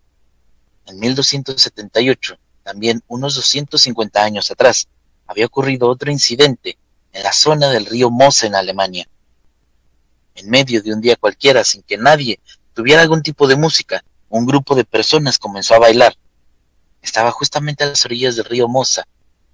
[0.86, 4.88] En 1278, también unos 250 años atrás,
[5.28, 6.78] había ocurrido otro incidente
[7.12, 9.08] en la zona del río Mosa en Alemania.
[10.36, 12.40] En medio de un día cualquiera, sin que nadie
[12.74, 16.16] tuviera algún tipo de música, un grupo de personas comenzó a bailar.
[17.02, 19.06] Estaba justamente a las orillas del río Mosa.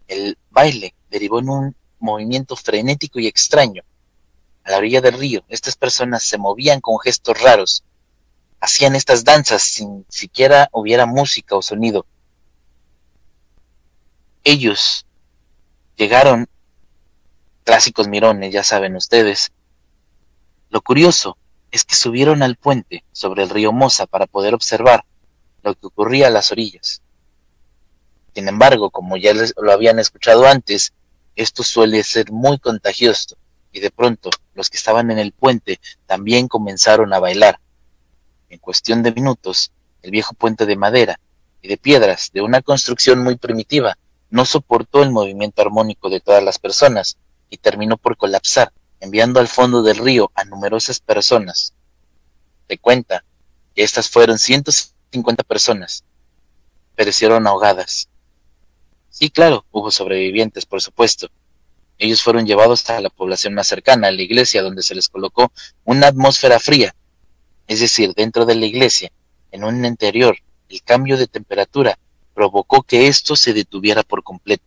[0.07, 3.83] El baile derivó en un movimiento frenético y extraño.
[4.63, 7.83] A la orilla del río, estas personas se movían con gestos raros.
[8.59, 12.05] Hacían estas danzas sin siquiera hubiera música o sonido.
[14.45, 15.05] Ellos
[15.97, 16.47] llegaron,
[17.63, 19.51] clásicos mirones, ya saben ustedes.
[20.69, 21.37] Lo curioso
[21.71, 25.05] es que subieron al puente sobre el río Mosa para poder observar
[25.61, 27.01] lo que ocurría a las orillas.
[28.33, 30.93] Sin embargo, como ya les, lo habían escuchado antes,
[31.35, 33.37] esto suele ser muy contagioso
[33.71, 37.59] y de pronto los que estaban en el puente también comenzaron a bailar.
[38.49, 41.19] En cuestión de minutos, el viejo puente de madera
[41.61, 43.97] y de piedras de una construcción muy primitiva
[44.29, 47.17] no soportó el movimiento armónico de todas las personas
[47.49, 48.71] y terminó por colapsar
[49.03, 51.73] enviando al fondo del río a numerosas personas.
[52.69, 53.25] Se cuenta
[53.75, 56.05] que estas fueron 150 personas.
[56.95, 58.07] Perecieron ahogadas.
[59.09, 61.27] Sí, claro, hubo sobrevivientes, por supuesto.
[62.03, 65.53] Ellos fueron llevados a la población más cercana, a la iglesia, donde se les colocó
[65.85, 66.93] una atmósfera fría.
[67.65, 69.09] Es decir, dentro de la iglesia,
[69.51, 70.35] en un interior,
[70.67, 71.97] el cambio de temperatura
[72.33, 74.65] provocó que esto se detuviera por completo.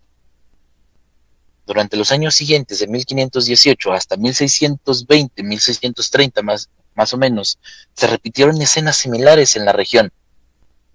[1.66, 7.58] Durante los años siguientes, de 1518 hasta 1620, 1630 más, más o menos,
[7.92, 10.10] se repitieron escenas similares en la región,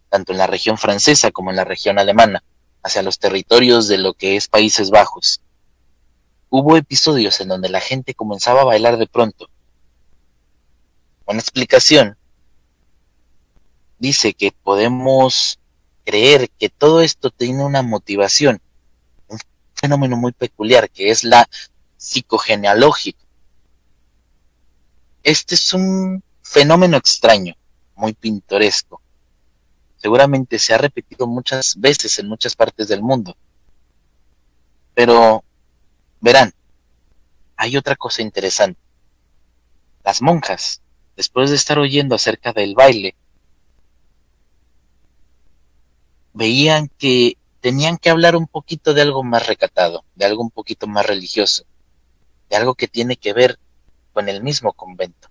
[0.09, 2.43] tanto en la región francesa como en la región alemana,
[2.81, 5.40] hacia los territorios de lo que es Países Bajos.
[6.51, 9.49] Hubo episodios en donde la gente comenzaba a bailar de pronto.
[11.25, 12.17] Una explicación
[13.97, 15.59] dice que podemos
[16.05, 18.61] creer que todo esto tiene una motivación
[19.75, 21.49] fenómeno muy peculiar que es la
[21.97, 23.23] psicogenealógica.
[25.23, 27.55] Este es un fenómeno extraño,
[27.95, 29.01] muy pintoresco.
[29.95, 33.37] Seguramente se ha repetido muchas veces en muchas partes del mundo.
[34.93, 35.43] Pero,
[36.21, 36.53] verán,
[37.57, 38.79] hay otra cosa interesante.
[40.03, 40.81] Las monjas,
[41.15, 43.15] después de estar oyendo acerca del baile,
[46.33, 50.87] veían que tenían que hablar un poquito de algo más recatado, de algo un poquito
[50.87, 51.65] más religioso,
[52.49, 53.59] de algo que tiene que ver
[54.13, 55.29] con el mismo convento.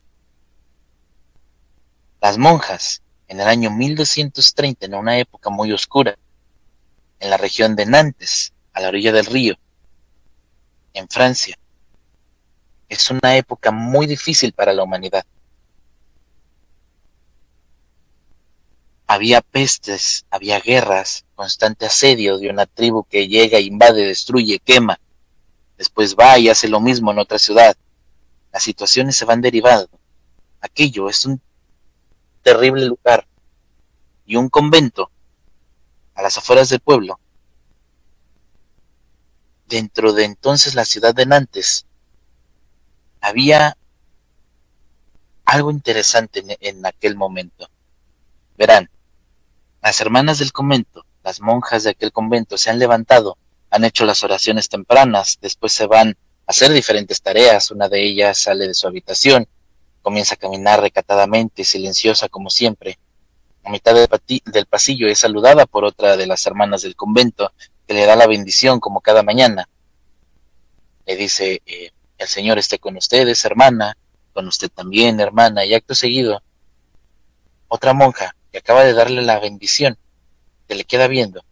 [2.20, 6.16] Las monjas, en el año 1230, en una época muy oscura,
[7.18, 9.57] en la región de Nantes, a la orilla del río,
[10.94, 11.57] en Francia,
[12.88, 15.24] es una época muy difícil para la humanidad.
[19.07, 25.00] Había pestes, había guerras, constante asedio de una tribu que llega, invade, destruye, quema.
[25.79, 27.76] Después va y hace lo mismo en otra ciudad.
[28.53, 29.88] Las situaciones se van derivando.
[30.61, 31.40] Aquello es un
[32.42, 33.26] terrible lugar.
[34.26, 35.11] Y un convento
[36.14, 37.18] a las afueras del pueblo.
[39.70, 41.87] Dentro de entonces la ciudad de Nantes
[43.20, 43.76] había
[45.44, 47.70] algo interesante en, aquel momento.
[48.59, 48.90] Verán,
[49.80, 53.38] las hermanas del convento, las monjas de aquel convento, se han levantado,
[53.70, 56.14] han hecho las oraciones tempranas, después se van a
[56.48, 59.46] hacer diferentes tareas, una de ellas sale de su habitación,
[60.02, 62.98] comienza a caminar recatadamente, silenciosa como siempre.
[63.62, 67.53] A mitad del, pasillo es saludada por otra de las hermanas del convento,
[67.91, 69.68] que le da la bendición como cada mañana.
[71.07, 73.97] Le dice, eh, el Señor esté con ustedes, hermana,
[74.32, 76.41] con usted también, hermana, y acto seguido,
[77.66, 79.99] otra monja y acaba de darle la bendición,
[80.68, 81.43] que le queda viendo.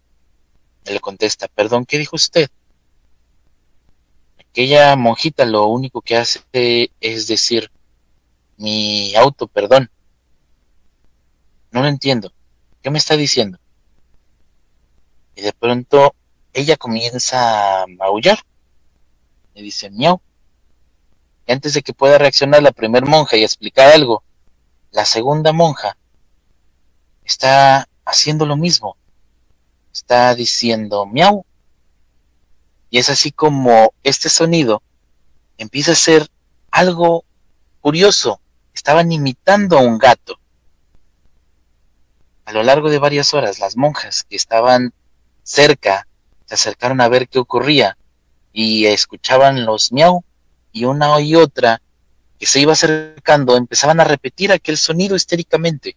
[0.85, 2.49] Le contesta, perdón, ¿qué dijo usted?
[4.39, 6.41] Aquella monjita lo único que hace
[7.01, 7.69] es decir,
[8.57, 9.91] mi auto, perdón.
[11.73, 12.33] No lo entiendo.
[12.81, 13.59] ¿Qué me está diciendo?
[15.35, 16.15] Y de pronto
[16.59, 18.39] ella comienza a maullar.
[19.55, 20.21] Le dice, miau.
[21.47, 24.23] Y antes de que pueda reaccionar la primer monja y explicar algo,
[24.91, 25.97] la segunda monja
[27.25, 28.97] está haciendo lo mismo.
[29.93, 31.45] Está diciendo miau.
[32.91, 34.83] Y es así como este sonido
[35.59, 36.29] empieza a ser
[36.71, 37.25] algo
[37.81, 38.41] curioso.
[38.75, 40.39] Estaban imitando a un gato.
[42.47, 44.95] A lo largo de varias horas, las monjas que estaban
[45.43, 46.08] cerca
[46.49, 47.99] se acercaron a ver qué ocurría
[48.53, 50.25] y escuchaban los miau
[50.73, 51.83] y una y otra
[52.39, 55.97] que se iba acercando empezaban a repetir aquel sonido histéricamente.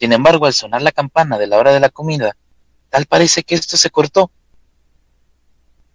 [0.00, 2.36] Sin embargo, al sonar la campana de la hora de la comida,
[2.90, 4.30] tal parece que esto se cortó.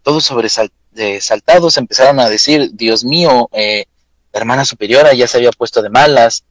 [0.04, 3.86] Todos sobresaltados empezaron a decir, Dios mío, eh,
[4.32, 6.46] la hermana superiora ya se había puesto de malas.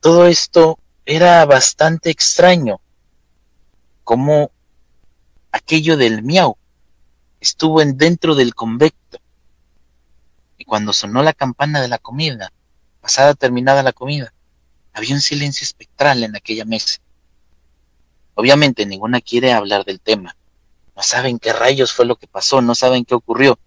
[0.00, 2.80] Todo esto era bastante extraño,
[4.02, 4.50] como
[5.52, 6.56] aquello del miau
[7.40, 9.18] estuvo en dentro del convecto.
[10.58, 12.52] Y cuando sonó la campana de la comida,
[13.00, 14.32] pasada terminada la comida,
[14.92, 17.00] había un silencio espectral en aquella mesa.
[18.34, 20.36] Obviamente ninguna quiere hablar del tema.
[20.94, 23.58] No saben qué rayos fue lo que pasó, no saben qué ocurrió.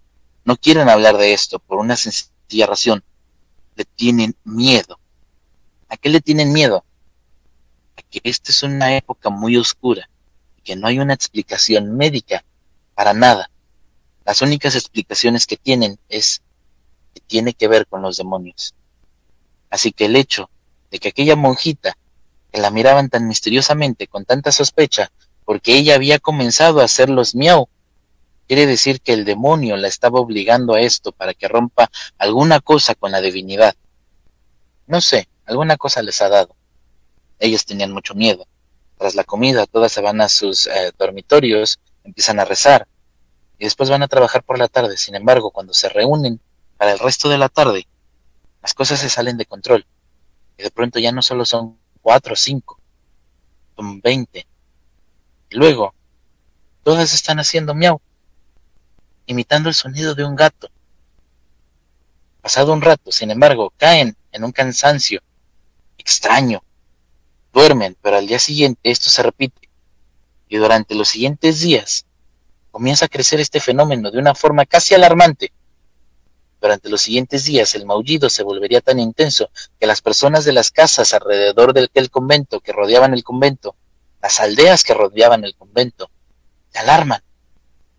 [0.45, 3.03] No quieren hablar de esto por una sencilla razón.
[3.75, 4.99] Le tienen miedo.
[5.89, 6.85] ¿A qué le tienen miedo?
[7.97, 10.09] A que esta es una época muy oscura
[10.63, 12.43] que no hay una explicación médica
[12.95, 13.49] para nada.
[14.25, 16.41] Las únicas explicaciones que tienen es
[17.13, 18.73] que tiene que ver con los demonios.
[19.69, 20.49] Así que el hecho
[20.91, 21.97] de que aquella monjita,
[22.51, 25.11] que la miraban tan misteriosamente, con tanta sospecha,
[25.45, 27.67] porque ella había comenzado a hacer los miau,
[28.47, 32.95] quiere decir que el demonio la estaba obligando a esto para que rompa alguna cosa
[32.95, 33.75] con la divinidad.
[34.87, 36.55] No sé, alguna cosa les ha dado.
[37.39, 38.45] Ellos tenían mucho miedo.
[38.97, 42.87] Tras la comida, todas se van a sus eh, dormitorios, empiezan a rezar,
[43.57, 44.97] y después van a trabajar por la tarde.
[44.97, 46.39] Sin embargo, cuando se reúnen
[46.77, 47.87] para el resto de la tarde,
[48.61, 49.85] las cosas se salen de control.
[50.57, 52.79] Y de pronto ya no solo son cuatro o cinco,
[53.75, 54.47] son veinte.
[55.49, 55.93] Y luego,
[56.83, 58.01] todas están haciendo miau,
[59.25, 60.69] imitando el sonido de un gato.
[62.41, 65.21] Pasado un rato, sin embargo, caen en un cansancio
[65.97, 66.61] extraño.
[67.53, 69.69] Duermen, pero al día siguiente esto se repite.
[70.49, 72.05] Y durante los siguientes días,
[72.71, 75.53] comienza a crecer este fenómeno de una forma casi alarmante.
[76.59, 80.71] Durante los siguientes días el maullido se volvería tan intenso que las personas de las
[80.71, 83.75] casas alrededor del convento que rodeaban el convento,
[84.19, 86.09] las aldeas que rodeaban el convento,
[86.71, 87.21] se alarman,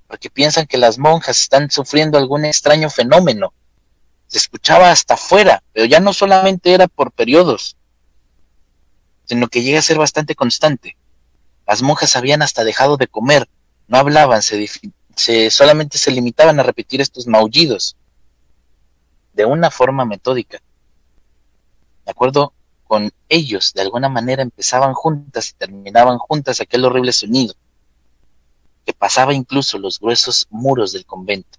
[0.08, 3.52] porque piensan que las monjas están sufriendo algún extraño fenómeno.
[4.26, 7.76] Se escuchaba hasta afuera, pero ya no solamente era por periodos,
[9.24, 10.96] sino que llega a ser bastante constante.
[11.66, 13.48] Las monjas habían hasta dejado de comer
[13.86, 17.96] no hablaban, se, solamente se limitaban a repetir estos maullidos
[19.32, 20.58] de una forma metódica.
[22.04, 22.52] De acuerdo
[22.84, 27.54] con ellos, de alguna manera empezaban juntas y terminaban juntas aquel horrible sonido
[28.84, 31.58] que pasaba incluso los gruesos muros del convento.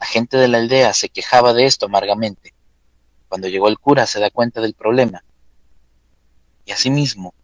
[0.00, 2.54] La gente de la aldea se quejaba de esto amargamente.
[3.28, 5.22] Cuando llegó el cura se da cuenta del problema.
[6.64, 7.34] Y asimismo,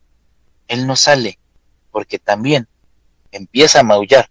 [0.69, 1.39] él no sale
[1.91, 2.69] porque también
[3.33, 4.31] empieza a maullar.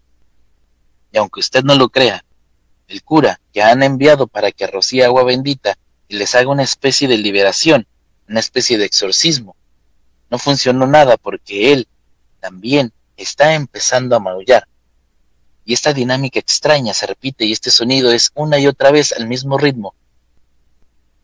[1.12, 2.24] Y aunque usted no lo crea,
[2.88, 5.78] el cura que han enviado para que rocíe agua bendita
[6.08, 7.86] y les haga una especie de liberación,
[8.28, 9.56] una especie de exorcismo,
[10.30, 11.88] no funcionó nada porque él
[12.40, 14.66] también está empezando a maullar.
[15.64, 19.26] Y esta dinámica extraña se repite y este sonido es una y otra vez al
[19.26, 19.94] mismo ritmo,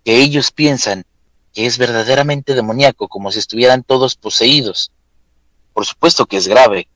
[0.05, 1.07] que ellos piensan
[1.55, 4.91] que es verdaderamente demoníaco, como si estuvieran todos poseídos.
[5.73, 6.89] Por supuesto que es grave,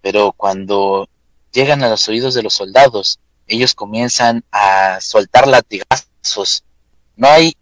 [0.00, 1.08] pero cuando
[1.52, 6.64] llegan a los oídos de los soldados, ellos comienzan a soltar latigazos.
[7.16, 7.54] No hay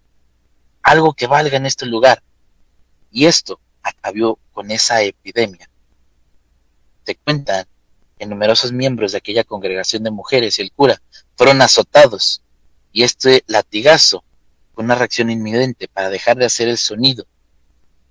[0.82, 2.22] algo que valga en este lugar.
[3.10, 5.68] Y esto acabó con esa epidemia.
[7.04, 7.66] Te cuentan
[8.18, 11.00] que numerosos miembros de aquella congregación de mujeres y el cura
[11.36, 12.42] fueron azotados
[12.92, 14.24] y este latigazo
[14.76, 17.24] fue una reacción inminente para dejar de hacer el sonido.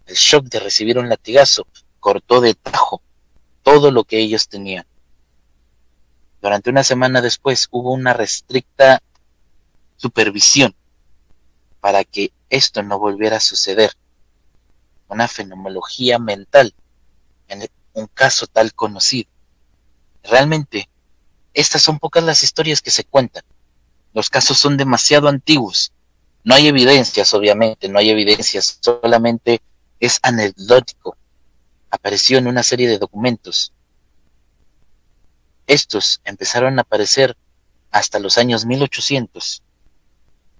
[0.07, 1.67] El shock de recibir un latigazo
[1.99, 3.03] cortó de tajo
[3.61, 4.87] todo lo que ellos tenían.
[6.41, 9.03] Durante una semana después hubo una restricta
[9.95, 10.73] supervisión
[11.81, 13.91] para que esto no volviera a suceder.
[15.07, 16.73] Una fenomenología mental
[17.47, 19.29] en un caso tal conocido.
[20.23, 20.89] Realmente,
[21.53, 23.43] estas son pocas las historias que se cuentan.
[24.15, 25.91] Los casos son demasiado antiguos.
[26.45, 29.61] No hay evidencias, obviamente, no hay evidencias, solamente
[29.99, 31.17] es anecdótico
[31.89, 33.73] apareció en una serie de documentos.
[35.65, 37.35] Estos empezaron a aparecer
[37.89, 39.63] hasta los años 1800,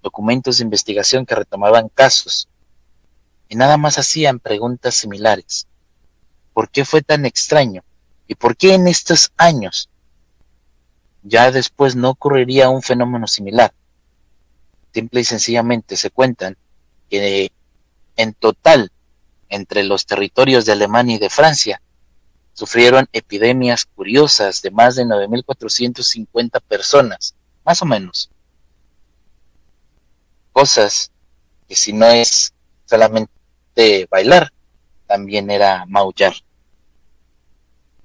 [0.02, 2.48] documentos de investigación que retomaban casos
[3.48, 5.68] y nada más hacían preguntas similares.
[6.54, 7.84] ¿Por qué fue tan extraño?
[8.28, 9.90] ¿Y por qué en estos años
[11.22, 13.74] ya después no ocurriría un fenómeno similar?
[14.96, 16.56] Simple y sencillamente se cuentan
[17.10, 17.52] que
[18.16, 18.94] en total
[19.50, 21.82] entre los territorios de Alemania y de Francia
[22.54, 27.36] sufrieron epidemias curiosas de más de 9.450 personas,
[27.66, 28.32] más o menos.
[30.54, 31.12] Cosas
[31.68, 32.54] que si no es
[32.86, 34.54] solamente bailar,
[35.08, 36.36] también era maullar.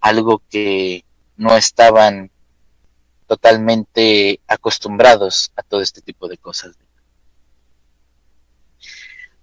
[0.00, 1.04] Algo que
[1.36, 2.32] no estaban
[3.30, 6.72] totalmente acostumbrados a todo este tipo de cosas.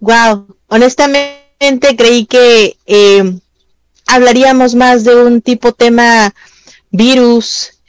[0.02, 3.40] Wow, honestamente creí que eh,
[4.06, 6.34] hablaríamos más de un tipo tema
[6.92, 7.80] virus,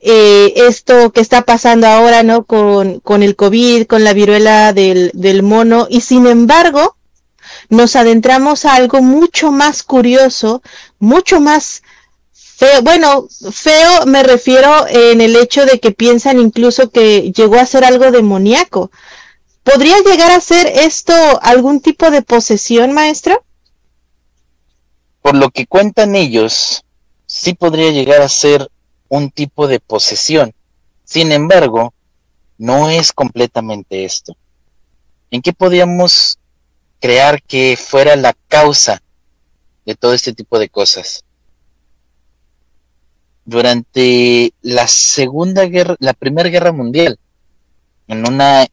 [0.00, 2.44] eh, esto que está pasando ahora, ¿no?
[2.44, 6.98] Con, con el COVID, con la viruela del, del mono, y sin embargo,
[7.70, 10.60] nos adentramos a algo mucho más curioso,
[10.98, 11.82] mucho más
[12.58, 12.82] feo.
[12.82, 17.84] Bueno, feo me refiero en el hecho de que piensan incluso que llegó a ser
[17.84, 18.90] algo demoníaco.
[19.62, 23.44] ¿Podría llegar a ser esto algún tipo de posesión, maestro?
[25.28, 26.86] por lo que cuentan ellos,
[27.26, 28.70] sí podría llegar a ser
[29.08, 30.54] un tipo de posesión.
[31.04, 31.92] Sin embargo,
[32.56, 34.34] no es completamente esto.
[35.30, 36.38] ¿En qué podríamos
[36.98, 39.02] crear que fuera la causa
[39.84, 41.24] de todo este tipo de cosas?
[43.48, 47.18] Durante la Segunda Guerra, la Primera Guerra Mundial,
[48.06, 48.66] en una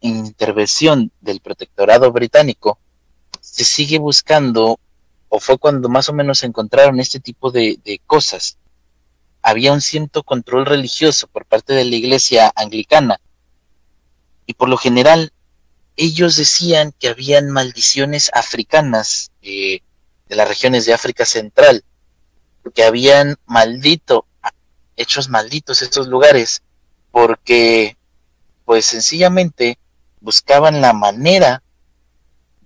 [0.00, 2.78] intervención del protectorado británico,
[3.42, 4.80] se sigue buscando
[5.28, 8.56] o fue cuando más o menos encontraron este tipo de, cosas.
[9.42, 13.20] Había un cierto control religioso por parte de la iglesia anglicana
[14.46, 15.34] y por lo general
[15.96, 19.80] ellos decían que habían maldiciones africanas eh,
[20.30, 21.84] de las regiones de África Central,
[22.72, 24.26] que habían maldito,
[24.96, 26.62] hechos malditos estos lugares,
[27.10, 27.96] porque
[28.64, 29.78] pues sencillamente
[30.20, 31.62] buscaban la manera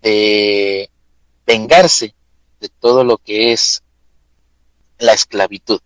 [0.00, 0.90] de
[1.46, 2.14] vengarse
[2.60, 3.82] de todo lo que es
[4.98, 5.80] la esclavitud.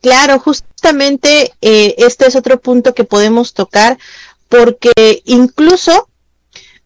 [0.00, 3.98] Claro, justamente eh, este es otro punto que podemos tocar
[4.48, 4.92] porque
[5.24, 6.08] incluso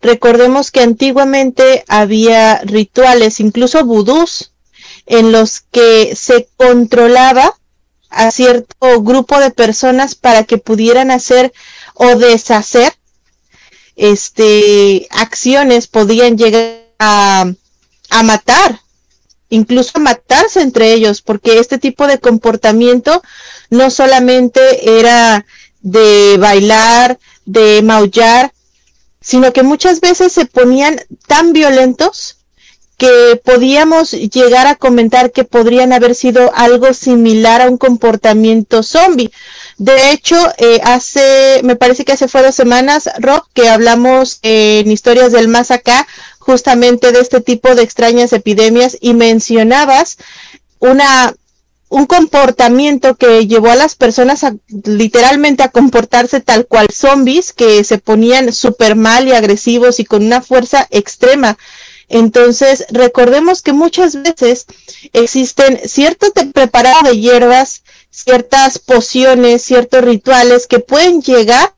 [0.00, 4.52] recordemos que antiguamente había rituales, incluso vudús,
[5.06, 7.56] en los que se controlaba
[8.10, 11.52] a cierto grupo de personas para que pudieran hacer
[11.94, 12.92] o deshacer
[13.96, 17.52] este, acciones podían llegar a,
[18.08, 18.80] a matar,
[19.50, 23.22] incluso a matarse entre ellos, porque este tipo de comportamiento
[23.68, 25.44] no solamente era
[25.80, 28.52] de bailar, de maullar,
[29.20, 32.36] sino que muchas veces se ponían tan violentos
[33.00, 39.32] que podíamos llegar a comentar que podrían haber sido algo similar a un comportamiento zombie.
[39.78, 44.90] De hecho, eh, hace, me parece que hace fue dos semanas, Rob, que hablamos en
[44.90, 46.06] Historias del Más Acá,
[46.38, 50.18] justamente de este tipo de extrañas epidemias y mencionabas
[50.78, 51.34] una
[51.90, 57.82] un comportamiento que llevó a las personas a, literalmente a comportarse tal cual zombies, que
[57.82, 61.58] se ponían súper mal y agresivos y con una fuerza extrema.
[62.08, 64.66] Entonces, recordemos que muchas veces
[65.12, 71.74] existen cierto preparado de hierbas, ciertas pociones, ciertos rituales que pueden llegar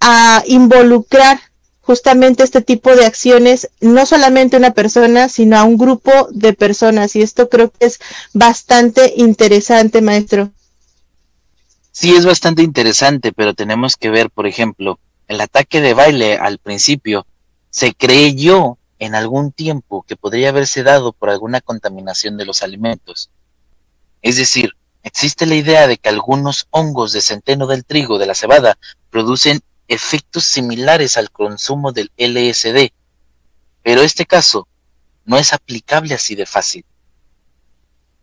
[0.00, 1.40] a involucrar
[1.82, 6.54] justamente este tipo de acciones, no solamente a una persona, sino a un grupo de
[6.54, 7.14] personas.
[7.16, 8.00] Y esto creo que es
[8.32, 10.50] bastante interesante, maestro.
[11.90, 16.58] Sí, es bastante interesante, pero tenemos que ver, por ejemplo, el ataque de baile al
[16.58, 17.26] principio
[17.70, 23.30] se creyó en algún tiempo que podría haberse dado por alguna contaminación de los alimentos.
[24.22, 24.70] Es decir,
[25.02, 28.78] existe la idea de que algunos hongos de centeno del trigo de la cebada
[29.10, 32.92] producen efectos similares al consumo del LSD,
[33.82, 34.68] pero este caso
[35.24, 36.84] no es aplicable así de fácil.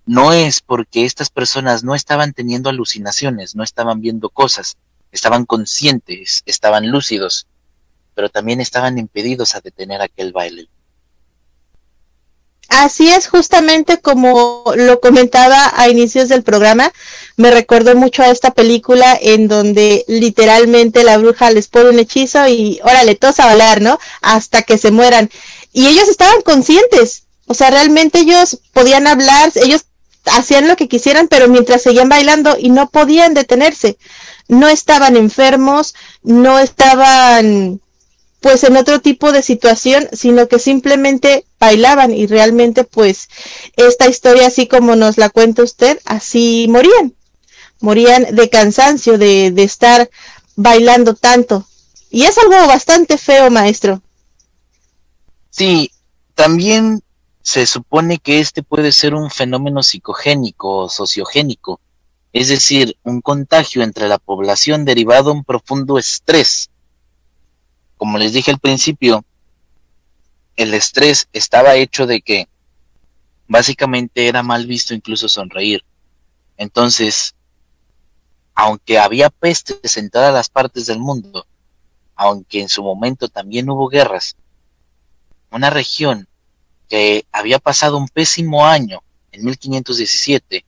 [0.06, 4.78] No es porque estas personas no estaban teniendo alucinaciones, no estaban viendo cosas,
[5.12, 7.48] estaban conscientes, estaban lúcidos,
[8.16, 10.68] pero también estaban impedidos a detener aquel baile.
[12.70, 16.92] Así es, justamente como lo comentaba a inicios del programa,
[17.36, 22.48] me recordó mucho a esta película en donde literalmente la bruja les pone un hechizo
[22.48, 23.98] y órale, todos a bailar, ¿no?
[24.22, 25.32] Hasta que se mueran.
[25.74, 29.86] Y ellos estaban conscientes, o sea, realmente ellos podían hablar, ellos
[30.26, 33.98] hacían lo que quisieran, pero mientras seguían bailando y no podían detenerse.
[34.48, 37.82] No estaban enfermos, no estaban
[38.40, 43.30] pues en otro tipo de situación, sino que simplemente bailaban y realmente pues
[43.76, 47.14] esta historia así como nos la cuenta usted, así morían.
[47.82, 50.10] Morían de cansancio, de, de estar
[50.56, 51.66] bailando tanto.
[52.10, 54.02] Y es algo bastante feo, maestro.
[55.50, 55.92] Sí,
[56.36, 57.02] también
[57.42, 61.80] se supone que este puede ser un fenómeno psicogénico o sociogénico,
[62.34, 66.69] es decir, un contagio entre la población derivado de un profundo estrés.
[68.00, 69.26] Como les dije al principio,
[70.56, 72.48] el estrés estaba hecho de que
[73.46, 75.84] básicamente era mal visto incluso sonreír.
[76.56, 77.36] Entonces,
[78.56, 81.46] aunque había pestes en todas las partes del mundo,
[82.16, 84.38] aunque en su momento también hubo guerras,
[85.52, 86.26] una región
[86.88, 90.64] que había pasado un pésimo año en 1517,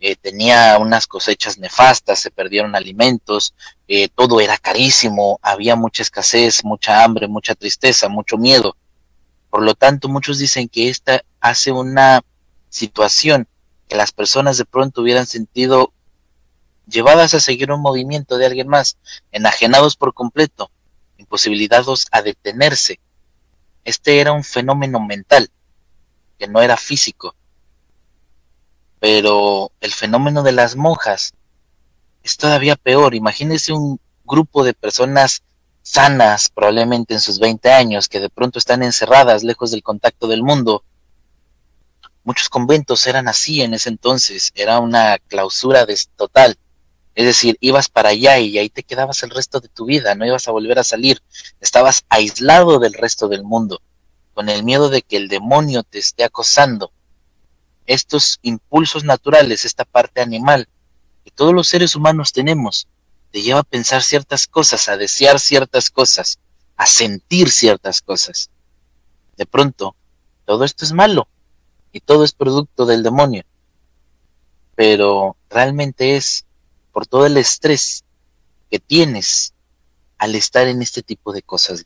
[0.00, 3.54] eh, tenía unas cosechas nefastas, se perdieron alimentos,
[3.88, 8.76] eh, todo era carísimo, había mucha escasez, mucha hambre, mucha tristeza, mucho miedo.
[9.48, 12.22] Por lo tanto, muchos dicen que esta hace una
[12.68, 13.48] situación
[13.88, 15.92] que las personas de pronto hubieran sentido
[16.86, 18.98] llevadas a seguir un movimiento de alguien más,
[19.32, 20.70] enajenados por completo,
[21.18, 23.00] imposibilitados a detenerse.
[23.84, 25.50] Este era un fenómeno mental
[26.38, 27.34] que no era físico.
[29.08, 31.32] Pero el fenómeno de las monjas
[32.24, 33.14] es todavía peor.
[33.14, 35.44] Imagínese un grupo de personas
[35.80, 40.42] sanas, probablemente en sus 20 años, que de pronto están encerradas lejos del contacto del
[40.42, 40.82] mundo.
[42.24, 45.86] Muchos conventos eran así en ese entonces, era una clausura
[46.16, 46.58] total.
[47.14, 50.26] Es decir, ibas para allá y ahí te quedabas el resto de tu vida, no
[50.26, 51.22] ibas a volver a salir,
[51.60, 53.80] estabas aislado del resto del mundo
[54.34, 56.90] con el miedo de que el demonio te esté acosando.
[57.86, 60.68] Estos impulsos naturales, esta parte animal
[61.24, 62.88] que todos los seres humanos tenemos,
[63.30, 66.38] te lleva a pensar ciertas cosas, a desear ciertas cosas,
[66.76, 68.50] a sentir ciertas cosas.
[69.36, 69.94] De pronto,
[70.44, 71.28] todo esto es malo
[71.92, 73.44] y todo es producto del demonio.
[74.74, 76.44] Pero realmente es
[76.92, 78.04] por todo el estrés
[78.70, 79.52] que tienes
[80.18, 81.84] al estar en este tipo de cosas.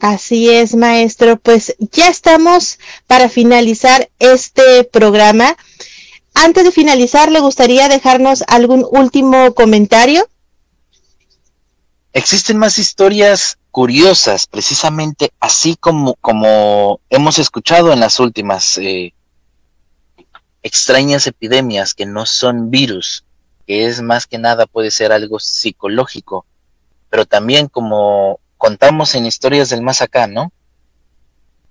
[0.00, 1.36] Así es, maestro.
[1.38, 5.56] Pues ya estamos para finalizar este programa.
[6.32, 10.26] Antes de finalizar, ¿le gustaría dejarnos algún último comentario?
[12.14, 19.12] Existen más historias curiosas, precisamente así como, como hemos escuchado en las últimas eh,
[20.62, 23.24] extrañas epidemias que no son virus,
[23.66, 26.46] que es más que nada puede ser algo psicológico,
[27.10, 30.52] pero también como contamos en historias del más acá, ¿no?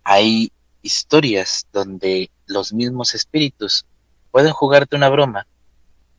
[0.04, 3.86] Hay historias donde los mismos espíritus
[4.32, 5.46] pueden jugarte una broma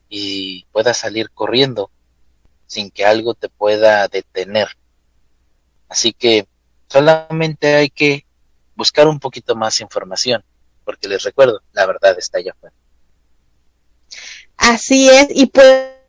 [0.08, 1.90] y puedas salir corriendo
[2.68, 4.68] sin que algo te pueda detener.
[5.88, 6.46] Así que
[6.88, 8.24] solamente hay que
[8.76, 10.44] buscar un poquito más información,
[10.84, 12.76] porque les recuerdo, la verdad está allá afuera.
[14.56, 15.99] Así es, y pues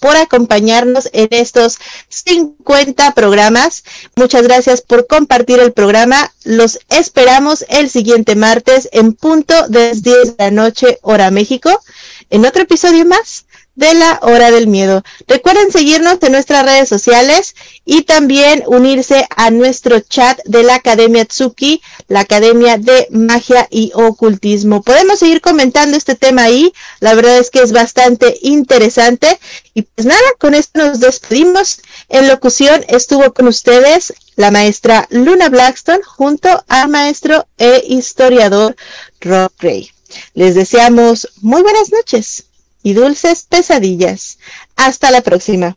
[0.00, 3.84] por acompañarnos en estos 50 programas.
[4.16, 6.32] Muchas gracias por compartir el programa.
[6.44, 11.82] Los esperamos el siguiente martes en punto de 10 de la noche, hora México,
[12.30, 13.44] en otro episodio más
[13.78, 15.04] de la hora del miedo.
[15.28, 17.54] Recuerden seguirnos en nuestras redes sociales
[17.84, 23.92] y también unirse a nuestro chat de la Academia Tsuki, la Academia de Magia y
[23.94, 24.82] Ocultismo.
[24.82, 29.38] Podemos seguir comentando este tema ahí, la verdad es que es bastante interesante.
[29.74, 31.80] Y pues nada, con esto nos despedimos.
[32.08, 38.74] En locución estuvo con ustedes la maestra Luna Blackstone junto al maestro e historiador
[39.20, 39.92] Rob Gray.
[40.34, 42.47] Les deseamos muy buenas noches
[42.88, 44.38] y dulces pesadillas.
[44.74, 45.76] Hasta la próxima.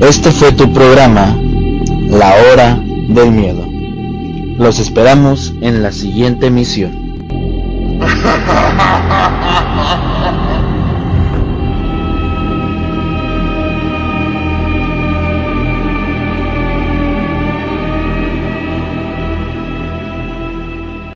[0.00, 1.36] Este fue tu programa,
[2.08, 3.66] La Hora del Miedo.
[4.58, 6.92] Los esperamos en la siguiente emisión.